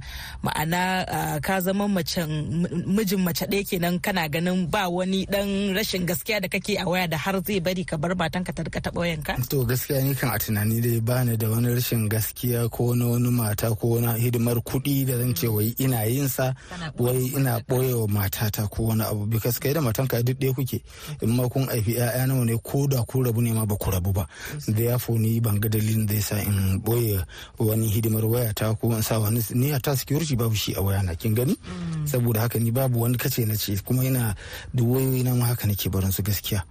ma'ana 0.44 1.40
ka 1.46 1.60
zama 1.60 1.84
mijin 1.94 3.20
mace 3.24 3.46
ɗaya 3.46 3.64
kenan 3.68 4.00
kana 4.00 4.28
ganin 4.28 4.66
ba 4.70 4.88
wani 4.88 5.26
dan 5.26 5.74
rashin 5.76 6.06
gaskiya 6.06 6.40
da 6.40 6.48
kake 6.48 6.76
a 6.78 6.84
waya 6.88 7.06
da 7.08 7.16
har 7.16 7.40
zai 7.46 7.60
bari 7.60 7.84
ka 7.84 7.96
bar 7.96 8.14
matanka 8.14 8.52
ta 8.52 8.62
riƙa 8.62 8.80
taɓa 8.90 8.98
wayan 9.00 9.22
ka 9.22 9.36
to 9.48 9.64
gaskiya 9.64 10.02
ni 10.02 10.14
kan 10.14 10.30
a 10.34 10.38
tunani 10.38 10.80
dai 10.80 11.00
ba 11.00 11.24
ni 11.24 11.36
da 11.36 11.48
wani 11.50 11.68
rashin 11.74 12.08
gaskiya 12.08 12.70
ko 12.70 12.94
na 12.94 13.06
wani 13.06 13.30
mata 13.30 13.74
ko 13.74 13.86
wani 14.00 14.20
hidimar 14.20 14.56
kuɗi 14.64 15.06
da 15.06 15.18
zan 15.18 15.34
ce 15.34 15.46
wai 15.48 15.74
ina 15.78 16.04
yin 16.04 16.28
sa 16.28 16.54
wai 16.98 17.26
ina 17.36 17.58
ɓoyewa 17.68 18.08
matata 18.08 18.68
ko 18.70 18.82
wani 18.84 19.02
abu. 19.02 19.26
Because 19.26 19.58
kai 19.58 19.72
da 19.72 19.80
matanka 19.80 20.22
duk 20.22 20.38
ɗaya 20.38 20.54
kuke. 20.54 20.80
In 21.22 21.30
ma 21.36 21.48
kun 21.48 21.66
haifi 21.66 21.94
ƴaƴa 21.94 22.26
nawa 22.26 22.44
ne 22.44 22.56
ko 22.62 22.86
da 22.86 23.02
ku 23.04 23.22
rabu 23.22 23.40
ne 23.42 23.52
ma 23.52 23.64
ba 23.66 23.76
ku 23.76 23.90
rabu 23.90 24.12
ba. 24.12 24.26
Da 24.68 24.82
ya 24.82 24.98
ni 25.18 25.40
ban 25.40 25.58
ga 25.60 25.68
dalilin 25.68 26.06
da 26.06 26.14
yasa 26.14 26.38
in 26.42 26.80
ɓoye 26.82 27.24
wani 27.58 27.88
hidimar 27.88 28.24
wayata 28.24 28.78
ko 28.80 28.92
in 28.92 29.02
sa 29.02 29.18
wani 29.18 29.40
ni 29.54 29.72
ta 29.80 29.94
security 29.94 30.36
babu 30.36 30.54
shi 30.54 30.74
a 30.76 30.82
waya 30.82 31.02
na 31.02 31.14
kin 31.14 31.34
gani? 31.34 31.56
Saboda 32.04 32.40
haka 32.40 32.58
ni 32.58 32.70
babu 32.70 33.00
wani 33.02 33.16
kace 33.16 33.44
na 33.46 33.54
ce 33.56 33.76
kuma 33.84 34.04
ina 34.04 34.34
duk 34.74 34.88
wayoyi 34.96 35.22
na 35.24 35.34
ma 35.34 35.46
haka 35.46 35.66
nake 35.66 35.88
barin 35.90 36.12
su 36.12 36.22
gaskiya 36.22 36.62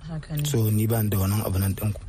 so 0.46 0.70
ni 0.72 0.88
ban 0.88 1.10
da 1.10 1.18
wannan 1.18 1.46
abu 1.46 1.60
nan 1.60 1.74
ɗinku. 1.76 2.00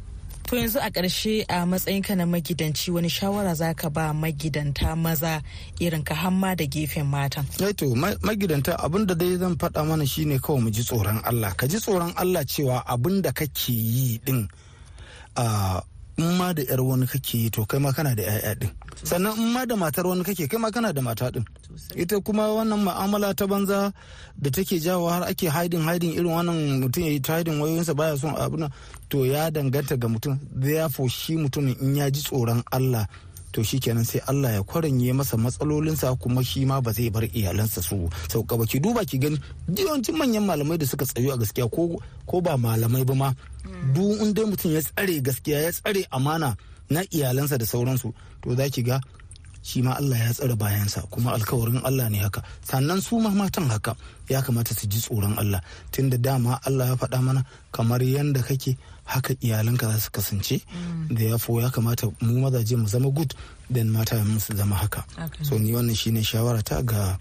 To 0.47 0.57
yanzu 0.57 0.79
a 0.79 0.91
ƙarshe 0.91 1.45
a 1.49 1.65
matsayinka 1.65 2.15
na 2.17 2.27
magidanci 2.27 2.93
wani 2.93 3.09
shawara 3.09 3.55
za 3.57 3.73
ka 3.75 3.89
ba 3.89 4.13
magidanta 4.13 4.95
maza 4.97 5.43
irin 5.81 6.05
ka 6.05 6.15
hamma 6.15 6.55
da 6.55 6.65
gefen 6.67 7.07
matan? 7.07 7.47
to 7.73 7.87
magidanta 7.97 8.77
abin 8.77 9.07
da 9.07 9.15
dai 9.15 9.37
zan 9.39 9.57
faɗa 9.57 9.87
mana 9.89 10.05
shine 10.07 10.39
kawai 10.39 10.61
mu 10.63 10.71
ji 10.71 10.83
tsoron 10.83 11.21
Allah. 11.25 11.55
Ka 11.57 11.67
ji 11.67 11.79
tsoron 11.79 12.13
Allah 12.17 12.45
cewa 12.45 12.85
abin 12.85 13.23
da 13.23 13.33
kake 13.33 13.73
yi 13.73 14.19
din 14.25 14.47
in 16.17 16.37
ma 16.39 16.53
da 16.53 16.63
yar 16.63 16.81
wani 16.83 17.07
kake 17.07 17.35
yi 17.39 17.51
to 17.51 17.65
kai 17.67 17.79
ma 17.79 17.93
kana 17.93 18.15
da 18.15 18.23
'ya'ya 18.23 18.53
din 18.61 18.71
sannan 19.03 19.37
in 19.39 19.53
ma 19.53 19.65
da 19.67 19.75
matar 19.77 20.07
wani 20.07 20.25
kake 20.25 20.47
kai 20.51 20.59
ma 20.59 20.71
kana 20.71 20.93
da 20.93 21.01
mata 21.03 21.31
din 21.31 21.45
ita 21.97 22.21
kuma 22.21 22.45
wannan 22.57 22.81
ma'amala 22.87 23.35
ta 23.39 23.47
banza 23.47 23.93
da 24.43 24.49
take 24.51 24.79
jawo 24.81 25.09
har 25.11 25.23
ake 25.31 25.47
haidin 25.49 25.83
haidin 25.87 26.13
irin 26.15 26.33
wannan 26.37 26.59
mutum 26.81 27.03
ya 27.05 27.11
yi 27.13 27.21
ta 27.21 27.33
haidin 27.35 27.61
wayoyinsa 27.61 27.95
baya 27.95 28.17
son 28.17 28.35
abu 28.37 28.57
to 29.09 29.25
ya 29.27 29.51
danganta 29.51 29.97
ga 29.97 30.09
mutum. 30.09 30.39
Therefore 30.55 31.09
shi 31.09 31.37
mutumin 31.37 31.77
in 31.81 31.97
ya 31.97 32.11
ji 32.11 32.21
tsoron 32.23 32.63
Allah 32.73 33.07
to 33.55 33.63
shi 33.63 33.79
kenan 33.79 34.05
sai 34.05 34.21
Allah 34.27 34.51
ya 34.59 34.63
kwaranye 34.63 35.13
masa 35.15 35.37
matsalolinsa 35.39 36.11
kuma 36.19 36.43
shi 36.43 36.67
ma 36.67 36.81
ba 36.83 36.91
zai 36.93 37.09
bar 37.11 37.23
iyalansa 37.23 37.81
su 37.83 38.11
sauka 38.29 38.59
ba. 38.59 38.67
Ki 38.67 38.81
duba 38.83 39.05
ki 39.07 39.19
gani 39.23 39.39
yawancin 39.71 40.19
manyan 40.19 40.43
malamai 40.43 40.77
da 40.79 40.87
suka 40.87 41.07
tsayo 41.07 41.31
a 41.33 41.39
gaskiya 41.39 41.71
ko 41.71 42.03
ko 42.27 42.41
ba 42.43 42.59
malamai 42.59 43.07
ba 43.07 43.15
ma 43.15 43.29
duk 43.95 44.19
in 44.27 44.35
dai 44.35 44.45
mutum 44.45 44.75
ya 44.75 44.83
tsare 44.83 45.23
gaskiya 45.23 45.59
ya 45.63 45.71
tsare 45.73 46.03
amana 46.11 46.57
na 46.91 47.01
iyalansa 47.15 47.55
da 47.59 47.65
sauransu 47.65 48.11
to 48.43 48.55
za 48.59 48.67
ki 48.75 48.83
ga 48.83 48.99
shi 49.63 49.83
ma 49.87 49.95
Allah 49.95 50.19
ya 50.19 50.33
tsare 50.35 50.57
bayansa 50.59 51.07
kuma 51.07 51.31
alkawarin 51.39 51.79
Allah 51.87 52.11
ne 52.11 52.19
haka. 52.27 52.43
Sannan 52.67 52.99
su 53.01 53.23
ma 53.23 53.31
matan 53.31 53.71
haka 53.71 53.95
ya 54.29 54.43
kamata 54.43 54.75
su 54.75 54.91
ji 54.91 54.99
tsoron 54.99 55.39
Allah. 55.39 55.63
Tunda 55.95 56.19
dama 56.19 56.59
Allah 56.67 56.91
ya 56.91 56.97
faɗa 56.99 57.23
mana 57.23 57.47
kamar 57.71 58.03
yanda 58.03 58.43
kake 58.43 58.75
haka 59.05 59.35
iyalanka 59.41 59.87
za 59.93 60.01
su 60.01 60.11
kasance. 60.11 60.61
Da 61.11 61.23
ya 61.25 61.39
ya 61.39 61.71
kamata 61.71 62.07
mu 62.21 62.41
mazaje 62.41 62.77
mu 62.77 62.87
zama 62.89 63.11
good 63.11 63.35
dan 63.71 63.89
mata 63.91 64.17
mu 64.25 64.41
su 64.41 64.57
zama 64.57 64.77
haka. 64.77 65.05
So 65.43 65.59
ni 65.59 65.73
wannan 65.73 65.95
shine 65.97 66.23
shawara 66.23 66.63
ta 66.63 66.83
ga 66.83 67.19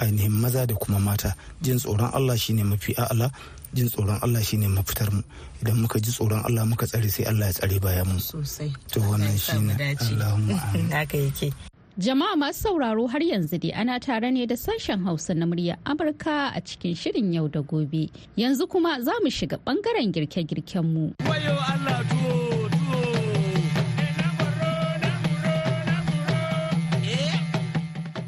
ainihin 0.00 0.30
maza 0.32 0.66
da 0.66 0.74
kuma 0.74 0.98
mata. 0.98 1.34
Jin 1.62 1.78
tsoron 1.78 2.10
Allah 2.14 2.36
shine 2.38 2.62
mafi 2.64 2.94
a'ala 2.96 3.30
jin 3.74 3.88
tsoron 3.90 4.18
Allah 4.22 4.42
shine 4.42 4.68
mafitar 4.68 5.10
mu. 5.12 5.22
Idan 5.62 5.76
muka 5.82 5.98
ji 6.00 6.10
tsoron 6.10 6.44
Allah 6.44 6.64
muka 6.66 6.86
tsare 6.86 7.08
sai 7.10 7.24
Allah 7.26 7.46
ya 7.46 7.52
tsare 7.52 7.78
bayan 7.80 8.06
mu. 8.06 8.18
Sosai. 8.20 8.70
To 8.92 9.00
wannan 9.00 9.38
shine. 9.38 9.74
Allahumma 9.74 10.54
amin. 10.70 10.90
Haka 10.90 11.16
yake. 11.18 11.52
Jama'a 11.98 12.34
masu 12.36 12.60
sauraro 12.60 13.06
har 13.06 13.20
yanzu 13.20 13.58
dai 13.62 13.70
ana 13.72 14.00
tare 14.00 14.30
ne 14.32 14.46
da 14.46 14.54
sashen 14.56 15.04
Hausa 15.04 15.34
na 15.34 15.46
muryar 15.46 15.76
Amurka 15.86 16.50
a 16.56 16.60
cikin 16.60 16.94
shirin 16.96 17.32
yau 17.32 17.46
da 17.48 17.60
gobe. 17.62 18.10
Yanzu 18.36 18.68
kuma 18.68 19.00
za 19.00 19.12
mu 19.22 19.30
shiga 19.30 19.58
ɓangaren 19.64 20.10
girke-girkenmu. 20.12 21.14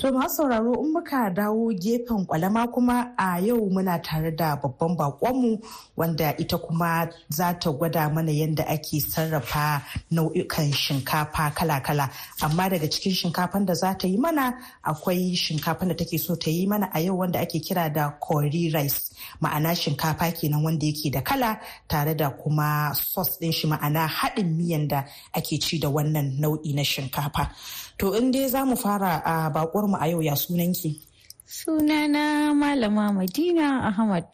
To 0.06 0.12
masu 0.12 0.36
sauraro 0.36 0.74
in 0.84 0.92
muka 0.92 1.30
dawo 1.34 1.72
gefen 1.74 2.26
kwalama 2.26 2.68
kuma 2.72 3.12
a 3.18 3.40
yau 3.40 3.68
muna 3.68 4.00
tare 4.00 4.30
da 4.30 4.54
babban 4.54 4.96
bakonmu 4.96 5.60
wanda 5.96 6.32
ita 6.38 6.58
kuma 6.58 7.10
za 7.28 7.52
ta 7.58 7.72
gwada 7.72 8.08
mana 8.14 8.30
yadda 8.30 8.62
ake 8.68 9.00
sarrafa 9.00 9.82
nau'ikan 10.12 10.70
shinkafa 10.72 11.50
kala-kala. 11.56 12.08
Amma 12.40 12.70
daga 12.70 12.86
cikin 12.86 13.12
shinkafan 13.18 13.66
da 13.66 13.74
za 13.74 13.94
ta 13.98 14.06
yi 14.06 14.16
mana 14.16 14.54
akwai 14.84 15.34
shinkafan 15.34 15.88
da 15.88 15.94
take 15.94 16.18
so 16.20 16.36
ta 16.36 16.50
yi 16.50 16.66
mana 16.68 16.88
a 16.94 17.00
yau 17.00 17.18
wanda 17.18 17.40
ake 17.40 17.58
kira 17.58 17.92
da 17.92 18.10
curry 18.22 18.70
rice. 18.72 19.10
Ma'ana 19.42 19.74
shinkafa 19.74 20.30
kenan 20.38 20.62
wanda 20.62 20.86
yake 20.86 21.10
da 21.10 21.20
kala 21.22 21.58
tare 21.88 22.14
da 22.14 22.30
kuma 22.30 22.94
sauce 22.94 23.38
ɗin 23.40 23.52
shi 23.52 23.66
ma'ana 23.66 24.06
haɗin 24.06 24.54
miyan 24.56 24.86
da 24.88 25.04
ake 25.34 25.58
ci 25.58 25.80
da 25.80 25.88
wannan 25.88 26.38
nau'i 26.38 26.74
na 26.74 26.82
shinkafa. 26.84 27.50
To 27.98 28.12
in 28.14 28.30
dai 28.30 28.46
za 28.48 28.64
mu 28.64 28.76
fara 28.76 29.22
a 29.24 29.50
bakwar 29.50 29.88
mu 29.88 29.96
a 29.96 30.06
yau 30.08 30.20
ya 30.20 30.34
sunanki? 30.36 31.00
Sunana 31.48 32.52
Malama 32.52 33.08
Madina 33.14 33.88
Ahmad 33.88 34.26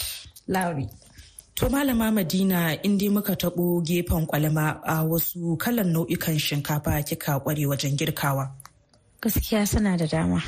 Lauri. 0.48 0.88
To 1.54 1.66
Malama 1.68 2.10
Madina 2.10 2.78
in 2.82 2.98
dai 2.98 3.08
muka 3.08 3.34
taɓo 3.36 3.84
gefen 3.86 4.26
kwalama 4.26 4.80
a 4.84 5.04
wasu 5.10 5.56
kalan 5.62 5.92
nau'ikan 5.94 6.38
shinkafa 6.46 6.92
kika 7.08 7.38
kware 7.42 7.64
wajen 7.70 7.94
girkawa. 7.98 8.50
Gaskiya 9.20 9.68
suna 9.68 9.96
da 9.96 10.06
dama. 10.06 10.42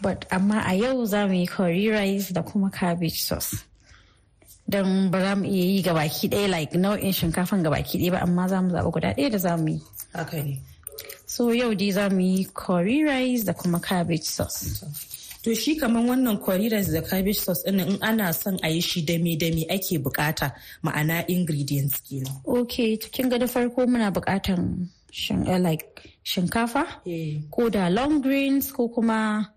But 0.00 0.24
amma 0.30 0.62
a 0.66 0.72
yau 0.74 1.04
za 1.04 1.26
mu 1.26 1.34
yi 1.34 1.46
curry 1.46 1.88
rice 1.88 2.30
da 2.32 2.40
kuma 2.42 2.70
cabbage 2.70 3.20
sauce. 3.20 3.64
Don 4.66 5.10
ba 5.10 5.20
za 5.20 5.34
mu 5.36 5.44
iya 5.44 5.64
yi 5.76 5.82
gabaki 5.82 6.30
ɗaya 6.30 6.48
like 6.48 6.72
nau'in 6.72 7.12
shinkafan 7.12 7.62
gabaki 7.62 7.98
ɗaya 8.00 8.12
ba 8.12 8.18
amma 8.22 8.48
za 8.48 8.62
mu 8.62 8.70
zaɓi 8.72 8.92
guda 8.92 9.12
ɗaya 9.14 9.30
da 9.30 9.38
za 9.38 9.56
mu 9.58 9.68
yi. 9.68 9.80
Haka 10.14 10.42
ne. 10.42 10.62
So 11.30 11.42
yau 11.54 11.70
dai 11.74 11.90
za 11.94 12.04
mu 12.10 12.20
yi 12.20 12.44
curry 12.60 13.04
rice 13.04 13.44
da 13.44 13.52
kuma 13.52 13.78
cabbage 13.78 14.24
sauce. 14.36 14.82
To 15.44 15.54
shi 15.54 15.76
kamar 15.78 16.02
wannan 16.02 16.42
curry 16.44 16.68
rice 16.68 16.90
da 16.92 17.00
cabbage 17.10 17.38
sauce 17.38 17.62
ɗin 17.66 17.80
in 17.86 17.98
ana 18.02 18.32
son 18.32 18.58
a 18.62 18.68
yi 18.68 18.80
shi 18.80 19.02
dame-dame 19.08 19.62
ake 19.70 19.98
buƙata 20.02 20.52
ma'ana 20.84 21.24
ingredients 21.28 22.00
kenan. 22.06 22.34
Ok, 22.44 22.96
to 23.00 23.08
kin 23.14 23.28
ga 23.30 23.38
da 23.38 23.46
farko 23.46 23.86
muna 23.86 24.10
bukatan 24.12 24.88
like 25.62 25.86
shinkafa 26.24 26.84
ko 27.50 27.68
da 27.70 27.88
long 27.88 28.20
greens 28.20 28.72
ko 28.72 28.88
kuma 28.88 29.48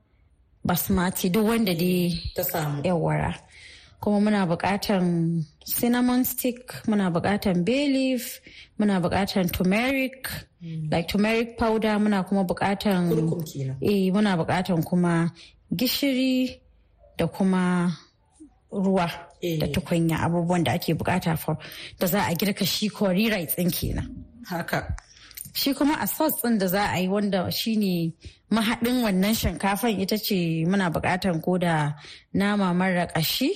basmati 0.66 1.32
duk 1.32 1.46
wanda 1.48 1.74
dai 1.74 2.14
Ta 2.36 2.44
samu. 2.44 2.84
yawara. 2.84 3.34
Kuma 4.00 4.20
muna 4.22 4.46
bukatan 4.48 5.44
cinnamon 5.66 6.24
stick, 6.26 6.68
muna 6.88 7.12
bukatan 7.12 7.64
bay 7.66 7.88
leaf, 7.88 8.40
muna 8.80 9.02
bukatan 9.02 9.52
turmeric, 9.52 10.28
like 10.92 11.08
turmeric 11.08 11.58
powder, 11.58 11.98
muna 12.00 12.24
kuma 12.28 12.44
kenan. 13.46 13.78
eh 13.82 14.12
muna 14.12 14.38
bukatan 14.38 14.84
kuma 14.86 15.32
gishiri 15.74 16.60
da 17.18 17.28
kuma 17.28 17.92
ruwa 18.72 19.10
Eh. 19.44 19.60
da 19.60 19.68
tukunya 19.68 20.18
abubuwan 20.24 20.64
da 20.64 20.72
ake 20.74 20.94
buƙata 20.96 21.38
for 21.38 21.58
da 22.00 22.08
za 22.08 22.22
a 22.28 22.34
girka 22.34 22.66
shi 22.66 22.88
curry 22.90 23.30
rice 23.30 23.56
ɗin 23.56 23.70
kenan. 23.72 24.08
Haka. 24.48 24.96
Shi 25.54 25.74
kuma 25.74 25.98
a 26.02 26.08
sauce 26.08 26.42
ɗin 26.42 26.58
da 26.60 26.68
za 26.68 26.84
a 26.94 26.98
yi 27.00 27.08
wanda 27.08 27.50
shine 27.52 28.14
mahaɗin 28.52 29.04
wannan 29.06 29.34
shinkafan 29.36 30.00
ita 30.02 30.18
ce 30.18 30.66
muna 30.66 30.90
buƙatan 30.92 31.42
ko 31.44 31.58
da 31.58 31.94
nama 32.34 32.74
mara 32.74 33.08
ƙashi. 33.08 33.50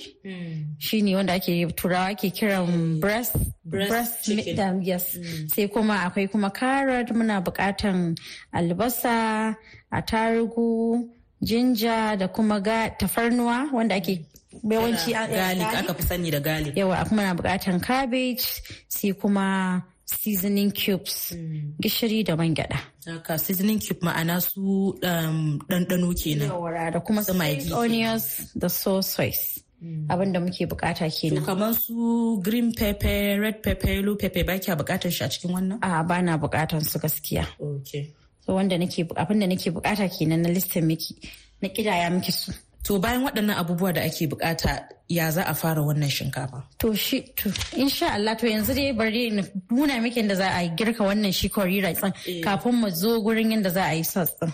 Shine 0.78 1.14
wanda 1.16 1.34
ake 1.34 1.66
turawa 1.76 2.14
ke 2.16 2.30
kiran 2.32 3.00
breast 3.00 3.36
Breast 3.64 4.28
meat, 4.28 4.46
yes. 4.82 5.16
Sai 5.48 5.66
kuma 5.68 5.94
akwai 6.06 6.30
kuma 6.30 6.50
carrot 6.50 7.08
muna 7.08 7.42
buƙatan 7.44 8.16
albasa 8.54 9.56
atarugu 9.92 11.08
jinja 11.42 12.16
da 12.18 12.28
kuma 12.28 12.60
tafarnuwa 12.60 13.72
wanda 13.72 13.94
ake 13.96 14.24
yawanci 14.64 15.14
a- 15.14 15.28
Garlic 15.28 15.74
aka 15.82 15.94
fi 15.94 16.02
sani 16.02 16.30
da 16.30 16.40
garlic. 16.40 16.74
yawa 16.76 17.04
kuma 17.08 17.22
na 17.22 17.34
bukatan 17.34 17.80
cabbage 17.82 18.62
sai 18.88 19.12
kuma 19.12 19.82
seasoning 20.08 20.72
cubes. 20.72 21.34
Gishiri 21.82 22.24
da 22.24 22.36
man 22.36 22.54
gyada. 22.54 22.78
Haka 23.06 23.38
seasoning 23.38 23.78
cube 23.80 24.00
ma'ana 24.02 24.40
su 24.40 24.96
um, 25.02 25.58
ɗanɗano 25.68 26.08
kenan. 26.20 26.48
yawara 26.48 26.90
da 26.92 27.00
kuma 27.00 27.22
spring 27.22 27.72
onions 27.72 28.24
da 28.60 28.68
soy 28.68 29.00
sauce 29.02 29.60
abin 30.08 30.32
da 30.32 30.40
muke 30.40 30.66
buƙata 30.66 31.06
kenan. 31.10 31.44
kamar 31.44 31.74
su 31.74 32.40
green 32.42 32.72
pepper, 32.72 33.40
red 33.40 33.62
pepper, 33.62 33.90
yellow 33.90 34.16
pepper 34.16 34.44
ba 34.44 34.58
kya 34.58 34.76
buƙatar 34.76 35.10
shi 35.12 35.24
a 35.24 35.28
cikin 35.28 35.50
wannan? 35.52 35.78
a 35.82 36.02
ba 36.04 36.22
na 36.22 36.38
bukatan 36.38 36.82
su 36.84 36.98
gaskiya. 36.98 37.46
Okay. 37.60 38.12
so 38.44 38.54
wanda 38.54 38.76
nake 38.78 39.04
abin 39.16 39.40
da 39.40 39.46
nake 39.46 39.70
buƙata 39.70 40.08
kenan 40.08 40.42
na 40.42 40.48
listin 40.48 40.84
miki 40.86 41.14
na 41.62 41.68
kidaya 41.68 42.10
miki 42.12 42.32
su. 42.32 42.52
To 42.84 42.98
bayan 42.98 43.22
waɗannan 43.24 43.56
abubuwa 43.56 43.92
da 43.94 44.00
ake 44.02 44.26
buƙata 44.28 44.88
ya 45.08 45.30
za 45.30 45.42
a 45.44 45.54
fara 45.54 45.82
wannan 45.82 46.08
shinkafa? 46.10 46.62
to 46.78 46.94
shi 46.94 47.22
to 47.36 47.48
insha 47.76 48.12
Allah 48.12 48.36
to 48.36 48.46
yanzu 48.46 48.74
dai 48.74 48.92
bari 48.92 49.30
na 49.30 49.42
nuna 49.70 50.00
miki 50.00 50.22
da 50.22 50.34
za 50.34 50.48
a 50.52 50.68
girka 50.76 51.00
wannan 51.04 51.32
shi 51.32 51.48
curry 51.48 51.80
rice 51.80 52.00
din 52.00 52.42
kafin 52.44 52.74
mu 52.74 52.90
zo 52.90 53.20
gurin 53.22 53.50
yadda 53.52 53.70
za 53.70 53.82
a 53.88 53.94
yi 53.94 54.02
sauce 54.04 54.34
din 54.40 54.52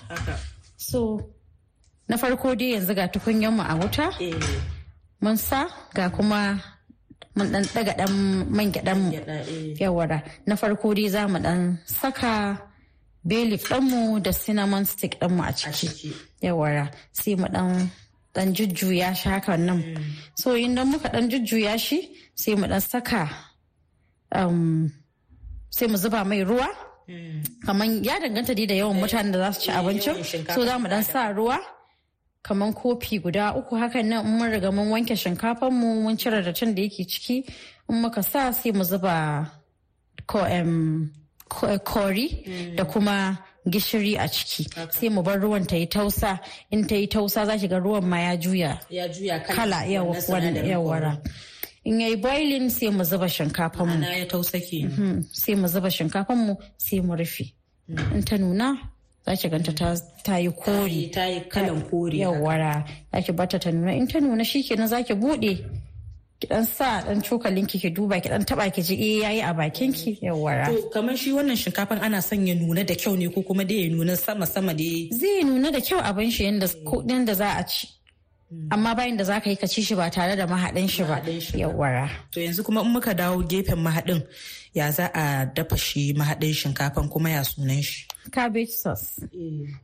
so 0.77 1.21
na 2.09 2.17
farko 2.17 2.55
dai 2.55 2.73
yanzu 2.75 2.95
ga 2.95 3.09
tukunyar 3.09 3.53
mu 3.53 3.63
a 3.63 3.75
wuta. 3.81 4.11
Mun 5.21 5.37
sa 5.37 5.67
ga 5.95 6.09
kuma 6.11 6.61
mun 7.37 7.51
dan 7.53 7.65
daga 7.75 7.93
dan 7.99 8.13
man 8.51 8.71
gyaɗan 8.73 8.99
mu. 9.03 9.11
Yawara 9.81 10.23
na 10.47 10.55
farko 10.57 10.95
dai 10.95 11.09
za 11.09 11.27
mu 11.29 11.39
dan 11.39 11.79
saka 11.87 12.59
bay 13.25 13.45
leaf 13.51 13.71
mu 13.81 14.21
da 14.21 14.31
cinnamon 14.33 14.85
stick 14.85 15.17
mu 15.31 15.43
a 15.43 15.51
ciki. 15.53 16.13
Yawara 16.43 16.91
sai 17.13 17.35
mu 17.35 17.49
dan 17.49 17.91
dan 18.35 18.53
jujjuya 18.57 19.14
shi 19.14 19.29
hakan 19.29 19.61
nan. 19.66 19.81
So 20.40 20.55
idan 20.57 20.87
muka 20.90 21.09
dan 21.14 21.31
jujjuya 21.31 21.79
shi 21.79 21.99
sai 22.35 22.55
mu 22.59 22.66
dan 22.66 22.81
saka 22.81 23.23
um, 24.35 24.90
sai 25.70 25.87
mu 25.90 25.97
zuba 25.97 26.25
mai 26.25 26.42
ruwa. 26.44 26.68
Kamar 27.66 27.87
ya 28.07 28.14
danganta 28.23 28.55
dai 28.57 28.66
da 28.70 28.75
yawan 28.81 28.97
mutanen 29.01 29.33
da 29.33 29.38
za 29.44 29.51
su 29.53 29.61
ci 29.64 29.70
abincin 29.70 30.16
so 30.55 30.64
za 30.64 30.79
mu 30.79 30.88
dan 30.88 31.03
sa 31.05 31.29
ruwa 31.37 31.59
kamar 32.42 32.73
kofi 32.73 33.20
guda 33.23 33.55
uku 33.59 33.75
hakan 33.77 34.07
nan. 34.09 34.27
In 34.27 34.38
mun 34.38 34.51
riga 34.51 34.70
mun 34.73 34.88
wanke 34.92 35.14
shinkafan 35.23 35.70
mu 35.73 36.03
mun 36.03 36.16
cire 36.16 36.40
dattin 36.47 36.75
da 36.75 36.83
yake 36.83 37.05
ciki 37.12 37.37
in 37.90 37.97
muka 38.03 38.23
sa 38.23 38.51
sai 38.53 38.70
mu 38.73 38.85
zuba 38.85 39.14
ko 40.27 40.38
em, 40.57 41.11
ko- 41.49 41.79
kori 41.85 42.27
da 42.77 42.85
kuma 42.85 43.37
gishiri 43.68 44.16
a 44.16 44.29
ciki. 44.29 44.68
Sai 44.92 45.09
mu 45.09 45.22
bar 45.22 45.38
ruwan 45.40 45.66
ta 45.66 45.77
yi 45.77 45.87
tausa. 45.87 46.40
In 46.70 46.87
ta 46.87 46.94
yi 46.94 47.07
tausa 47.07 47.46
za 47.46 47.57
ki 47.59 47.68
ga 47.68 47.79
ruwan 47.81 48.03
ma 48.05 48.16
ya 48.18 48.37
juya. 48.37 48.81
Ya 48.90 49.09
juya 49.09 49.44
kala. 49.44 49.85
Yawa 49.87 50.14
yawara 50.16 51.20
in 51.85 51.98
yayi 52.00 52.16
boiling 52.20 52.70
sai 52.70 52.88
mu 52.90 53.05
zuba 53.05 53.27
shinkafan 53.29 53.87
mu. 54.00 54.07
Ya 54.07 54.24
tausa 54.27 54.59
ke. 54.61 54.88
Mhm. 54.88 55.24
sai 55.33 55.55
mu 55.55 55.66
zuba 55.68 55.88
shinkafan 55.90 56.37
mu 56.46 56.55
sai 56.79 57.00
mu 57.00 57.14
rufe. 57.14 57.53
In 57.88 58.22
ta 58.22 58.37
nuna 58.37 58.79
za 59.27 59.37
ki 59.37 59.48
ganta 59.48 59.72
ta 60.24 60.37
yi 60.37 60.50
kori 60.53 61.11
ta 61.12 61.24
yi 61.27 61.40
kalan 61.48 61.83
kori 61.90 62.18
yawara 62.20 62.85
za 63.12 63.20
ki 63.20 63.33
bata 63.33 63.59
ta 63.59 63.70
nuna. 63.70 63.92
In 63.92 64.07
ta 64.07 64.18
nuna 64.20 64.42
shikenan 64.44 64.88
za 64.88 65.03
ki 65.03 65.14
buɗe 65.14 65.84
ki 66.40 66.47
dan 66.51 66.64
sa 66.66 67.01
dan 67.07 67.23
cokalin 67.23 67.66
ki 67.66 67.79
ki 67.79 67.90
duba 67.90 68.20
ki 68.23 68.29
dan 68.29 68.44
taba 68.44 68.70
ki 68.75 68.83
ji 68.83 68.94
eh 68.94 69.16
yayi 69.25 69.40
a 69.42 69.55
bakin 69.55 69.92
ki 69.92 70.18
yawara 70.23 70.66
to 70.68 70.88
kamar 70.92 71.16
shi 71.16 71.31
wannan 71.33 71.57
shinkafan 71.57 72.01
ana 72.03 72.20
son 72.23 72.47
ya 72.47 72.55
nuna 72.55 72.85
da 72.85 72.94
kyau 72.94 73.16
ne 73.16 73.29
ko 73.29 73.42
kuma 73.42 73.64
dai 73.64 73.87
ya 73.87 73.88
nuna 73.90 74.16
sama 74.16 74.47
sama 74.47 74.75
da 74.75 74.90
zai 75.20 75.42
nuna 75.44 75.70
da 75.70 75.81
kyau 75.81 76.01
abin 76.03 76.31
shi 76.31 76.44
yanda 76.44 76.66
yanda 77.09 77.35
za 77.35 77.49
a 77.59 77.64
ci. 77.64 77.88
Amma 78.70 78.94
bayan 78.94 79.16
da 79.16 79.25
za 79.25 79.40
ka 79.40 79.51
yi 79.51 79.57
ka 79.57 79.66
ci 79.66 79.83
shi 79.83 79.94
ba 79.94 80.11
tare 80.11 80.37
da 80.37 80.47
mahaɗin 80.47 80.88
shi 80.88 81.03
ba. 81.03 81.16
Yawara 81.59 82.09
to 82.31 82.40
yanzu 82.40 82.62
kuma 82.64 82.81
in 82.83 82.90
muka 82.92 83.14
dawo 83.14 83.42
gefen 83.51 83.79
mahaɗin 83.83 84.23
ya 84.75 84.90
za 84.90 85.07
a 85.14 85.47
dafa 85.55 85.77
shi 85.77 86.12
mahaɗin 86.14 86.55
shinkafan 86.55 87.11
kuma 87.11 87.31
ya 87.31 87.42
sunan 87.42 87.83
shi? 87.83 88.07
Cabbage 88.31 88.70
sauce. 88.70 89.20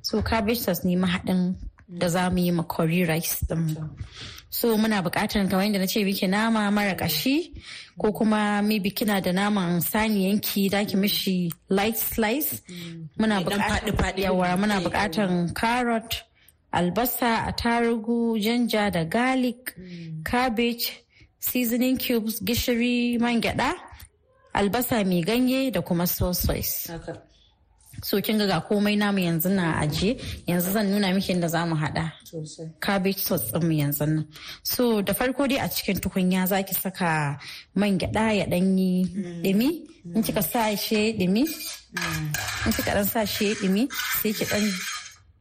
So 0.03 0.23
cabbage 0.23 0.61
sauce 0.61 0.85
ne 0.85 0.95
mahaɗin 0.97 1.55
da 1.99 2.09
za 2.09 2.31
mu 2.31 2.39
yi 2.39 2.51
ma 2.53 2.63
curry 2.63 3.05
rice 3.05 3.37
din 3.49 3.77
so 4.51 4.77
muna 4.77 5.03
buƙatar 5.03 5.49
kamar 5.49 5.65
yadda 5.67 5.79
na 5.79 5.87
ce 5.87 6.05
miki 6.05 6.27
nama 6.27 6.71
mara 6.71 6.95
ƙashi 6.97 7.55
ko 7.99 8.13
kuma 8.13 8.61
maybe 8.63 8.91
kina 8.91 9.21
da 9.21 9.31
naman 9.33 9.81
saniyanki 9.81 10.69
da 10.71 10.85
ki 10.85 10.97
mishi 10.97 11.53
light 11.69 11.97
slice. 11.97 12.61
Muna 13.19 13.45
buƙatar 13.45 14.19
yawa 14.19 14.57
muna 14.59 14.81
buƙatar 14.83 15.55
carrot 15.55 16.23
albasa 16.73 17.47
attarugu 17.47 18.39
janja 18.43 18.91
da 18.91 19.05
garlic 19.05 19.75
cabbage 20.25 20.99
seasoning 21.39 21.97
cubes 21.99 22.41
gishiri 22.41 23.21
man 23.21 23.41
gyada 23.41 23.75
albasa 24.53 25.05
mai 25.07 25.23
ganye 25.23 25.71
da 25.73 25.81
kuma 25.81 26.07
sauce. 26.07 26.91
So 28.03 28.21
kin 28.21 28.39
ga 28.39 28.61
komai 28.61 28.97
namu 28.99 29.19
yanzu 29.21 29.51
na 29.51 29.81
ajiye. 29.83 30.13
Yanzu 30.49 30.73
zan 30.73 30.91
nuna 30.91 31.13
miki 31.15 31.33
inda 31.33 31.49
za 31.49 31.67
mu 31.67 31.75
hada 31.77 32.13
cabbage 32.81 33.19
sauce 33.19 33.51
din 33.53 33.63
mu 33.69 33.73
yanzu 33.83 34.07
nan. 34.07 34.27
So 34.63 35.03
da 35.03 35.13
farko 35.13 35.49
dai 35.49 35.59
a 35.65 35.69
cikin 35.69 36.01
tukunya 36.01 36.47
zaki 36.47 36.75
saka 36.75 37.39
man 37.75 37.99
gyada 37.99 38.33
ya 38.39 38.47
danyi 38.47 39.05
dimi 39.45 39.69
in 40.15 40.23
kika 40.23 40.43
sa 40.43 40.75
shi 40.77 41.13
dimi 41.19 41.45
in 42.67 42.73
kika 42.73 42.93
dan 42.95 43.05
sa 43.05 43.25
shi 43.25 43.55
dimi 43.61 43.89
sai 44.23 44.33
ki 44.33 44.45
dan 44.51 44.65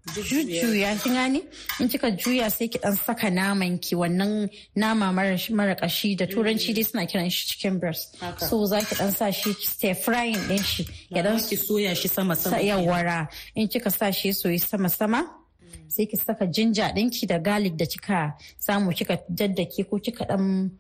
jujjuya 0.07 1.01
kin 1.03 1.13
gane? 1.13 1.41
In 1.79 1.87
kika 1.89 2.11
juya 2.17 2.51
sai 2.51 2.67
ki 2.67 2.79
dan 2.79 2.95
saka 2.95 3.27
naman 3.29 3.79
ki. 3.81 3.95
Wannan 3.95 4.49
nama 4.75 5.11
mara 5.11 5.75
kashi 5.75 6.15
da 6.15 6.25
turanci 6.25 6.73
dai 6.73 6.83
suna 6.83 7.05
kiran 7.05 7.31
shi 7.31 7.47
chicken 7.47 7.79
breast. 7.79 8.17
So 8.39 8.65
za 8.65 8.81
ki 8.81 8.95
dan 8.95 9.11
sa 9.11 9.31
shi 9.31 9.53
stir 9.53 9.95
frying 9.95 10.47
din 10.47 10.63
shi. 10.63 10.87
Ya 11.09 11.21
dan 11.21 11.39
ki 11.39 11.55
soya 11.55 11.95
shi 11.95 12.07
sama 12.07 12.35
sama 12.35 12.57
yawara 12.57 13.27
in 13.55 13.67
kika 13.67 13.91
sa 13.91 14.11
shi 14.11 14.29
soyi 14.29 14.59
sama 14.59 14.89
sama 14.89 15.38
sai 15.89 16.05
ki 16.05 16.17
saka 16.17 16.45
jinja 16.55 16.85
ɗinki 16.95 17.27
da 17.27 17.37
garlic 17.39 17.75
da 17.79 17.85
kika 17.85 18.33
samu 18.57 18.91
kika 18.97 19.15
daddake 19.29 19.83
ko 19.89 19.97
kika 19.99 20.25
dan 20.29 20.71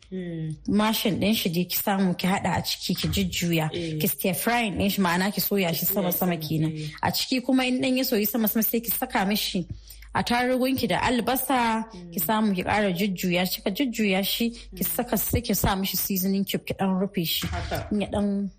mashin 0.67 1.19
ɗin 1.19 1.35
shi 1.35 1.49
ki 1.71 1.77
samu 1.77 2.13
ki 2.19 2.27
hada 2.27 2.51
a 2.57 2.61
ciki 2.63 2.93
ki 2.99 3.07
jujjuya. 3.15 3.69
Ki 3.99 4.07
stir 4.07 4.33
frying 4.33 4.75
ɗin 4.77 4.89
shi 4.93 5.01
ma'ana 5.01 5.31
ki 5.33 5.41
soya 5.41 5.73
shi 5.73 5.85
sama 5.85 6.11
sama 6.11 6.37
kenan. 6.37 6.71
a 7.01 7.11
ciki 7.11 7.41
kuma 7.45 7.63
in 7.65 7.81
ɗan 7.81 7.97
ya 7.97 8.03
soyi 8.03 8.25
sama 8.27 8.47
sama 8.47 8.63
sai 8.63 8.79
ki 8.79 8.91
saka 8.91 9.25
mishi 9.25 9.65
a 10.13 10.23
tarugunki 10.23 10.87
da 10.87 10.99
albasa. 11.01 11.85
Ki 12.13 12.19
samu 12.19 12.53
ki 12.55 12.63
ƙara 12.63 12.89
jujjuya 12.93 13.43
kika 13.53 13.69
jujjuya 13.77 14.23
shi 14.23 14.49
ki 14.77 14.83
saka 14.83 15.17
sai 15.17 15.41
ki 15.41 15.53
sa 15.53 15.75
mishi 15.75 15.97
seasoning 15.97 16.45
cube 16.45 16.65
ki 16.65 16.73
dan 16.79 16.99
rufe 16.99 17.25
shi. 17.25 17.47
In 17.91 18.01
ya 18.01 18.07
dan 18.07 18.51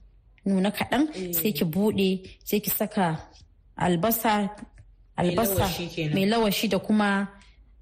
nuna 0.47 0.71
kaɗan 0.71 1.35
sai 1.35 1.53
ki 1.53 1.65
buɗe 1.65 2.09
sai 2.45 2.61
ki 2.61 2.71
saka 2.71 3.07
albasa 3.77 4.51
albasa 5.21 5.67
mai 6.15 6.27
lawashi 6.27 6.69
da 6.69 6.79
kuma 6.79 7.29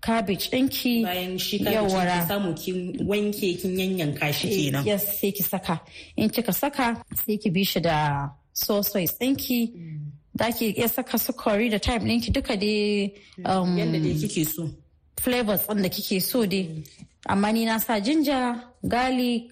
cabbage 0.00 0.50
ɗinki. 0.50 1.02
Bayan 1.02 1.38
shi 1.38 1.58
yawara 1.64 2.26
samu 2.28 2.54
kin 2.54 2.78
wanke 3.06 3.48
kin 3.60 3.76
yanyanka 3.78 4.32
shi 4.32 4.48
kenan. 4.48 4.84
yes 4.86 5.20
sai 5.20 5.30
ki 5.32 5.42
saka. 5.42 5.80
In 6.16 6.30
kika 6.30 6.52
saka 6.54 7.02
sai 7.14 7.36
ki 7.36 7.50
bi 7.50 7.62
shi 7.64 7.80
da 7.80 8.28
sauce 8.52 8.94
ɗinki. 9.20 9.60
Da 10.36 10.50
ki 10.52 10.70
iya 10.78 10.88
saka 10.88 11.18
su 11.18 11.32
curry 11.32 11.68
da 11.68 11.78
time 11.78 12.04
ɗinki 12.04 12.32
duka 12.32 12.56
dai 12.56 13.12
yadda 13.38 13.98
dai 14.04 14.14
kike 14.20 14.44
so. 14.46 14.70
flavors 15.20 15.66
ɗin 15.66 15.82
da 15.82 15.88
kike 15.88 16.20
so 16.22 16.46
dai. 16.46 16.84
Amma 17.26 17.52
ni 17.52 17.64
na 17.64 17.78
sa 17.78 17.98
ginger 18.00 18.54
garlic 18.86 19.50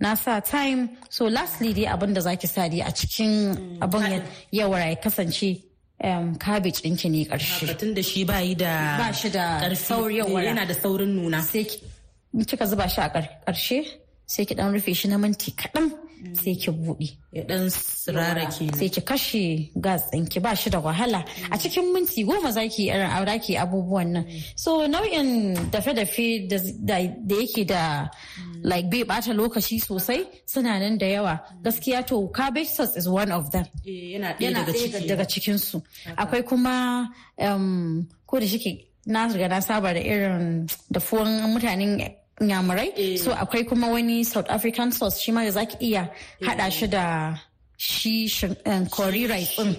na 0.00 0.14
sa 0.14 0.40
time 0.40 0.90
so 1.08 1.26
lastly 1.26 1.72
dai 1.72 1.86
abin 1.86 2.12
da 2.14 2.20
zaki 2.20 2.46
sa 2.46 2.68
dai 2.68 2.80
a 2.82 2.90
cikin 2.90 3.54
abin 3.80 4.22
yawara 4.52 4.86
ya 4.90 4.96
kasance 4.96 5.62
um, 6.02 6.36
cabbage 6.36 6.82
ɗinki 6.82 7.10
ne 7.10 7.24
ƙarshe. 7.24 7.66
Batun 7.66 7.94
da 7.94 8.02
shi 8.02 8.24
ba 8.24 8.40
yi 8.40 8.54
da 8.54 8.98
ba 8.98 9.12
shi 9.12 9.30
da 9.30 9.60
ƙarfi 9.60 10.18
yana 10.44 10.66
da 10.66 10.74
saurin 10.74 11.14
nuna. 11.14 11.42
Sai 11.42 11.64
kika 12.44 12.66
zuba 12.66 12.88
shi 12.88 13.00
a 13.00 13.08
ƙarshe 13.10 13.84
sai 14.26 14.44
ki 14.44 14.54
ɗan 14.54 14.72
rufe 14.72 14.94
shi 14.94 15.08
na 15.08 15.16
minti 15.18 15.50
kaɗan 15.52 15.90
sai 16.32 16.54
ki 16.56 16.70
buɗe. 16.70 17.08
Ya 17.32 17.42
ɗan 17.44 17.70
sirara 17.70 18.46
ke 18.46 18.64
Sai 18.76 18.88
ki 18.88 19.00
kashe 19.00 19.70
gas 19.80 20.02
ɗinki 20.12 20.40
ba 20.42 20.54
shi 20.56 20.70
da 20.70 20.80
wahala. 20.80 21.24
A 21.50 21.56
cikin 21.58 21.92
minti 21.92 22.24
goma 22.24 22.50
za 22.52 22.66
ki 22.68 22.88
irin 22.90 23.10
aura 23.10 23.38
ki 23.38 23.54
abubuwan 23.56 24.06
nan. 24.12 24.24
So 24.56 24.86
nau'in 24.86 25.54
dafe-dafe 25.70 26.48
da 26.48 26.96
yake 27.36 27.66
da 27.66 28.08
like 28.64 28.90
bai 28.90 29.02
bata 29.04 29.30
lokaci 29.32 29.76
sosai 29.80 30.20
suna 30.46 30.78
nan 30.80 30.96
da 30.98 31.06
yawa. 31.06 31.34
Gaskiya 31.62 32.06
to 32.06 32.28
cabbage 32.34 32.68
sauce 32.68 32.96
is 32.96 33.08
one 33.08 33.30
of 33.30 33.50
them. 33.52 33.66
Yana 33.86 34.34
ɗaya 34.38 35.06
daga 35.08 35.24
cikinsu. 35.32 35.82
Akwai 36.16 36.42
kuma 36.48 37.08
ko 38.26 38.40
da 38.40 38.46
shike 38.46 38.88
na 39.06 39.26
riga 39.28 39.48
na 39.48 39.60
saba 39.60 39.92
da 39.94 40.00
irin 40.00 40.66
dafuwan 40.92 41.52
mutanen 41.52 41.92
nyamurai 42.40 43.18
so 43.18 43.30
akwai 43.32 43.64
kuma 43.68 43.88
wani 43.88 44.24
south 44.24 44.48
african 44.50 44.90
sauce 44.92 45.20
shi 45.20 45.32
ma 45.32 45.44
da 45.44 45.50
zaki 45.50 45.76
iya 45.80 46.10
hada 46.42 46.70
shi 46.70 46.86
da 46.86 47.38
shi 47.76 48.28
curry 48.90 49.26
rice 49.26 49.56
din. 49.56 49.74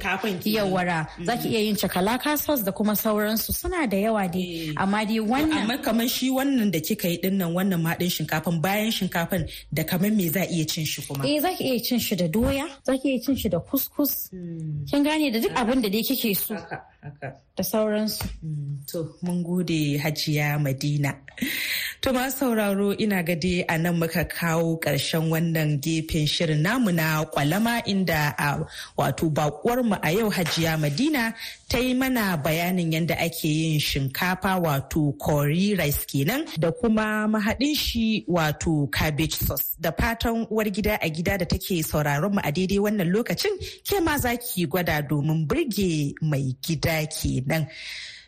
yawara. 0.56 1.08
Zaki 1.24 1.50
iya 1.50 1.60
yin 1.60 1.76
chakalaka 1.76 2.38
sauce 2.38 2.64
da 2.64 2.72
kuma 2.72 2.94
sauransu. 2.96 3.54
Suna 3.54 3.88
da 3.88 3.98
yawa 3.98 4.28
dai. 4.32 4.74
Amma 4.78 5.06
dai 5.06 5.20
wannan 5.20 5.62
amma 5.64 5.78
kamar 5.78 6.08
shi 6.08 6.30
wannan 6.30 6.72
da 6.72 6.80
kika 6.80 7.08
yi 7.10 7.18
ɗin 7.22 7.34
nan 7.38 7.54
wannan 7.54 7.82
maɗin 7.82 8.10
shinkafan 8.10 8.62
bayan 8.62 8.92
shinkafan 8.92 9.50
da 9.74 9.84
kamar 9.84 10.12
me 10.12 10.28
za 10.30 10.42
iya 10.46 10.66
cin 10.66 10.86
shi 10.86 11.02
kuma? 11.08 11.26
Eh 11.28 11.40
zaki 11.42 11.64
iya 11.64 11.80
cin 11.84 12.00
shi 12.00 12.16
da 12.16 12.28
doya 12.28 12.66
zaki 12.86 13.10
iya 13.10 13.20
cin 13.24 13.36
shi 13.36 13.50
da 13.50 13.60
kuskus. 13.60 14.30
Kin 14.90 15.04
gane 15.04 15.32
da 15.32 15.40
duk 15.40 15.52
abin 15.56 15.82
da 15.82 15.90
dai 15.90 16.04
kike 16.04 16.36
so. 16.36 16.56
Da 17.58 17.64
sauransu. 17.64 18.26
To, 18.92 19.16
mun 19.22 19.44
gode 19.44 19.98
hajiya 19.98 20.60
Madina. 20.60 21.16
To, 22.02 22.14
ma 22.14 22.30
sauraro 22.30 22.92
ina 23.00 23.24
gade 23.24 23.64
a 23.68 23.78
nan 23.78 23.96
muka 24.00 24.26
kawo 24.26 24.78
ƙarshen 24.80 25.30
wannan 25.32 25.80
gefen 25.82 26.28
shirin 26.28 26.62
namu 26.62 26.92
na 26.92 27.24
kwalama 27.26 27.82
inda 27.88 28.34
a 28.38 28.60
wato 28.98 29.30
mu 29.86 29.96
a 30.04 30.10
yau 30.12 30.30
hajiya 30.30 30.78
Madina 30.80 31.34
ta 31.70 31.78
yi 31.80 31.94
mana 31.94 32.38
bayanin 32.38 32.92
yadda 32.92 33.16
ake 33.20 33.46
yin 33.48 33.80
shinkafa 33.80 34.60
wato 34.62 35.14
curry 35.20 35.76
rice 35.76 36.06
kenan 36.06 36.46
da 36.60 36.72
kuma 36.72 37.28
mahaɗin 37.28 37.76
shi 37.76 38.26
wato 38.28 38.88
cabbage 38.92 39.36
sauce. 39.36 39.76
Da 39.80 39.92
fatan 39.92 40.46
uwar 40.52 40.70
gida 40.70 41.00
a 41.02 41.10
gida 41.10 41.38
da 41.38 41.46
take 41.46 41.82
sauraron 41.84 42.34
mu 42.34 42.42
a 42.44 42.52
daidai 42.52 42.80
wannan 42.80 43.10
lokacin 43.12 43.56
ke 43.88 44.00
ma 44.04 44.18
za 44.18 44.36
ki 44.38 44.68
gwada 44.68 45.02
domin 45.02 45.48
burge 45.48 46.14
mai 46.22 46.56
gida 46.62 46.95
kenan. 47.06 47.68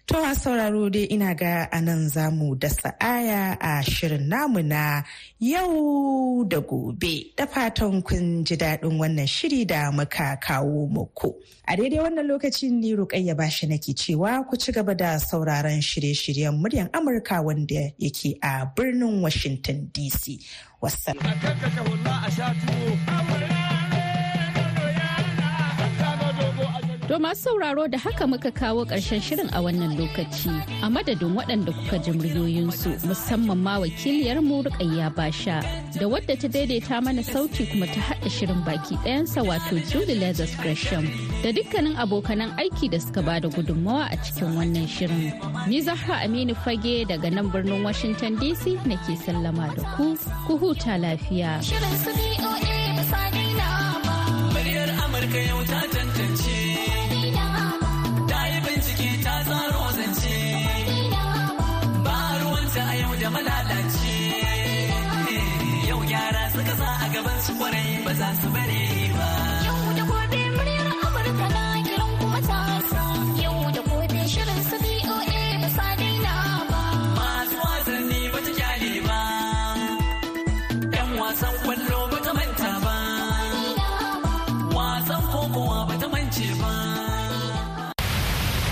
To 0.08 0.16
sauraro 0.36 0.88
dai 0.90 1.04
ina 1.12 1.36
ga 1.36 1.68
a 1.70 1.82
nan 1.82 2.08
za 2.08 2.32
mu 2.32 2.56
dasa 2.56 2.96
aya 3.02 3.58
a 3.60 3.84
shirin 3.84 4.30
namu 4.30 4.64
na 4.64 5.04
yau 5.38 6.46
da 6.48 6.60
gobe 6.62 7.36
da 7.36 7.46
fatan 7.46 8.02
kun 8.02 8.46
ji 8.46 8.56
daɗin 8.56 8.96
wannan 9.00 9.28
shiri 9.28 9.66
da 9.68 9.92
muka 9.92 10.38
kawo 10.46 10.88
muku. 10.88 11.30
A 11.68 11.76
daidai 11.76 12.00
wannan 12.00 12.24
lokacin 12.26 12.80
ne 12.80 12.96
Rukayya 12.96 13.36
bashi 13.36 13.68
nake 13.68 13.92
cewa 14.00 14.48
ku 14.50 14.56
ci 14.56 14.72
gaba 14.72 14.96
da 14.96 15.20
sauraron 15.20 15.82
shirye-shiryen 15.84 16.56
muryan 16.56 16.88
Amurka 16.96 17.44
wanda 17.44 17.92
yake 18.00 18.40
a 18.42 18.64
birnin 18.74 19.22
Washington 19.22 19.92
DC. 19.92 20.40
Wasu. 20.82 21.12
To 27.08 27.20
masu 27.20 27.42
sauraro 27.44 27.88
da 27.88 27.98
haka 27.98 28.28
muka 28.28 28.52
kawo 28.52 28.84
ƙarshen 28.86 29.22
shirin 29.24 29.48
a 29.56 29.62
wannan 29.64 29.96
lokaci 29.96 30.52
a 30.84 30.90
madadin 30.92 31.32
waɗanda 31.40 31.72
kuka 31.72 32.00
ji 32.04 32.12
muryoyinsu 32.12 33.00
musamman 33.08 33.58
ma 33.64 33.80
wakiliyar 33.80 34.44
mu 34.44 34.62
Rukayya 34.62 35.16
Basha 35.16 35.62
da 35.96 36.04
wadda 36.06 36.36
ta 36.36 36.48
daidaita 36.52 37.00
mana 37.02 37.24
sauti 37.24 37.64
kuma 37.72 37.88
ta 37.88 38.02
haɗa 38.12 38.28
shirin 38.30 38.60
baki 38.68 39.00
ɗayansa 39.08 39.40
wato 39.48 39.80
Julie 39.90 40.20
Leathers 40.20 40.54
Gresham 40.60 41.08
da 41.44 41.52
dukkanin 41.56 41.96
abokanan 41.96 42.52
aiki 42.60 42.92
da 42.92 43.00
suka 43.00 43.22
ba 43.24 43.40
da 43.40 43.48
gudunmawa 43.48 44.12
a 44.12 44.18
cikin 44.20 44.52
wannan 44.60 44.84
shirin. 44.86 45.32
Ni 45.70 45.80
Zahra 45.80 46.28
Aminu 46.28 46.56
Fage 46.60 47.08
daga 47.08 47.32
nan 47.32 47.50
birnin 47.50 47.84
Washington 47.84 48.36
DC 48.36 48.76
nake 48.84 49.16
sallama 49.16 49.72
da 49.80 49.96
ku, 49.96 50.18
ku 50.46 50.58
huta 50.60 51.00
lafiya. 51.00 51.64
Shirin 51.64 51.96
su 52.04 52.12
BOA 52.12 53.00
ba 53.00 53.38
Amurka 55.08 55.40
yau 55.48 55.64
ta 55.64 55.97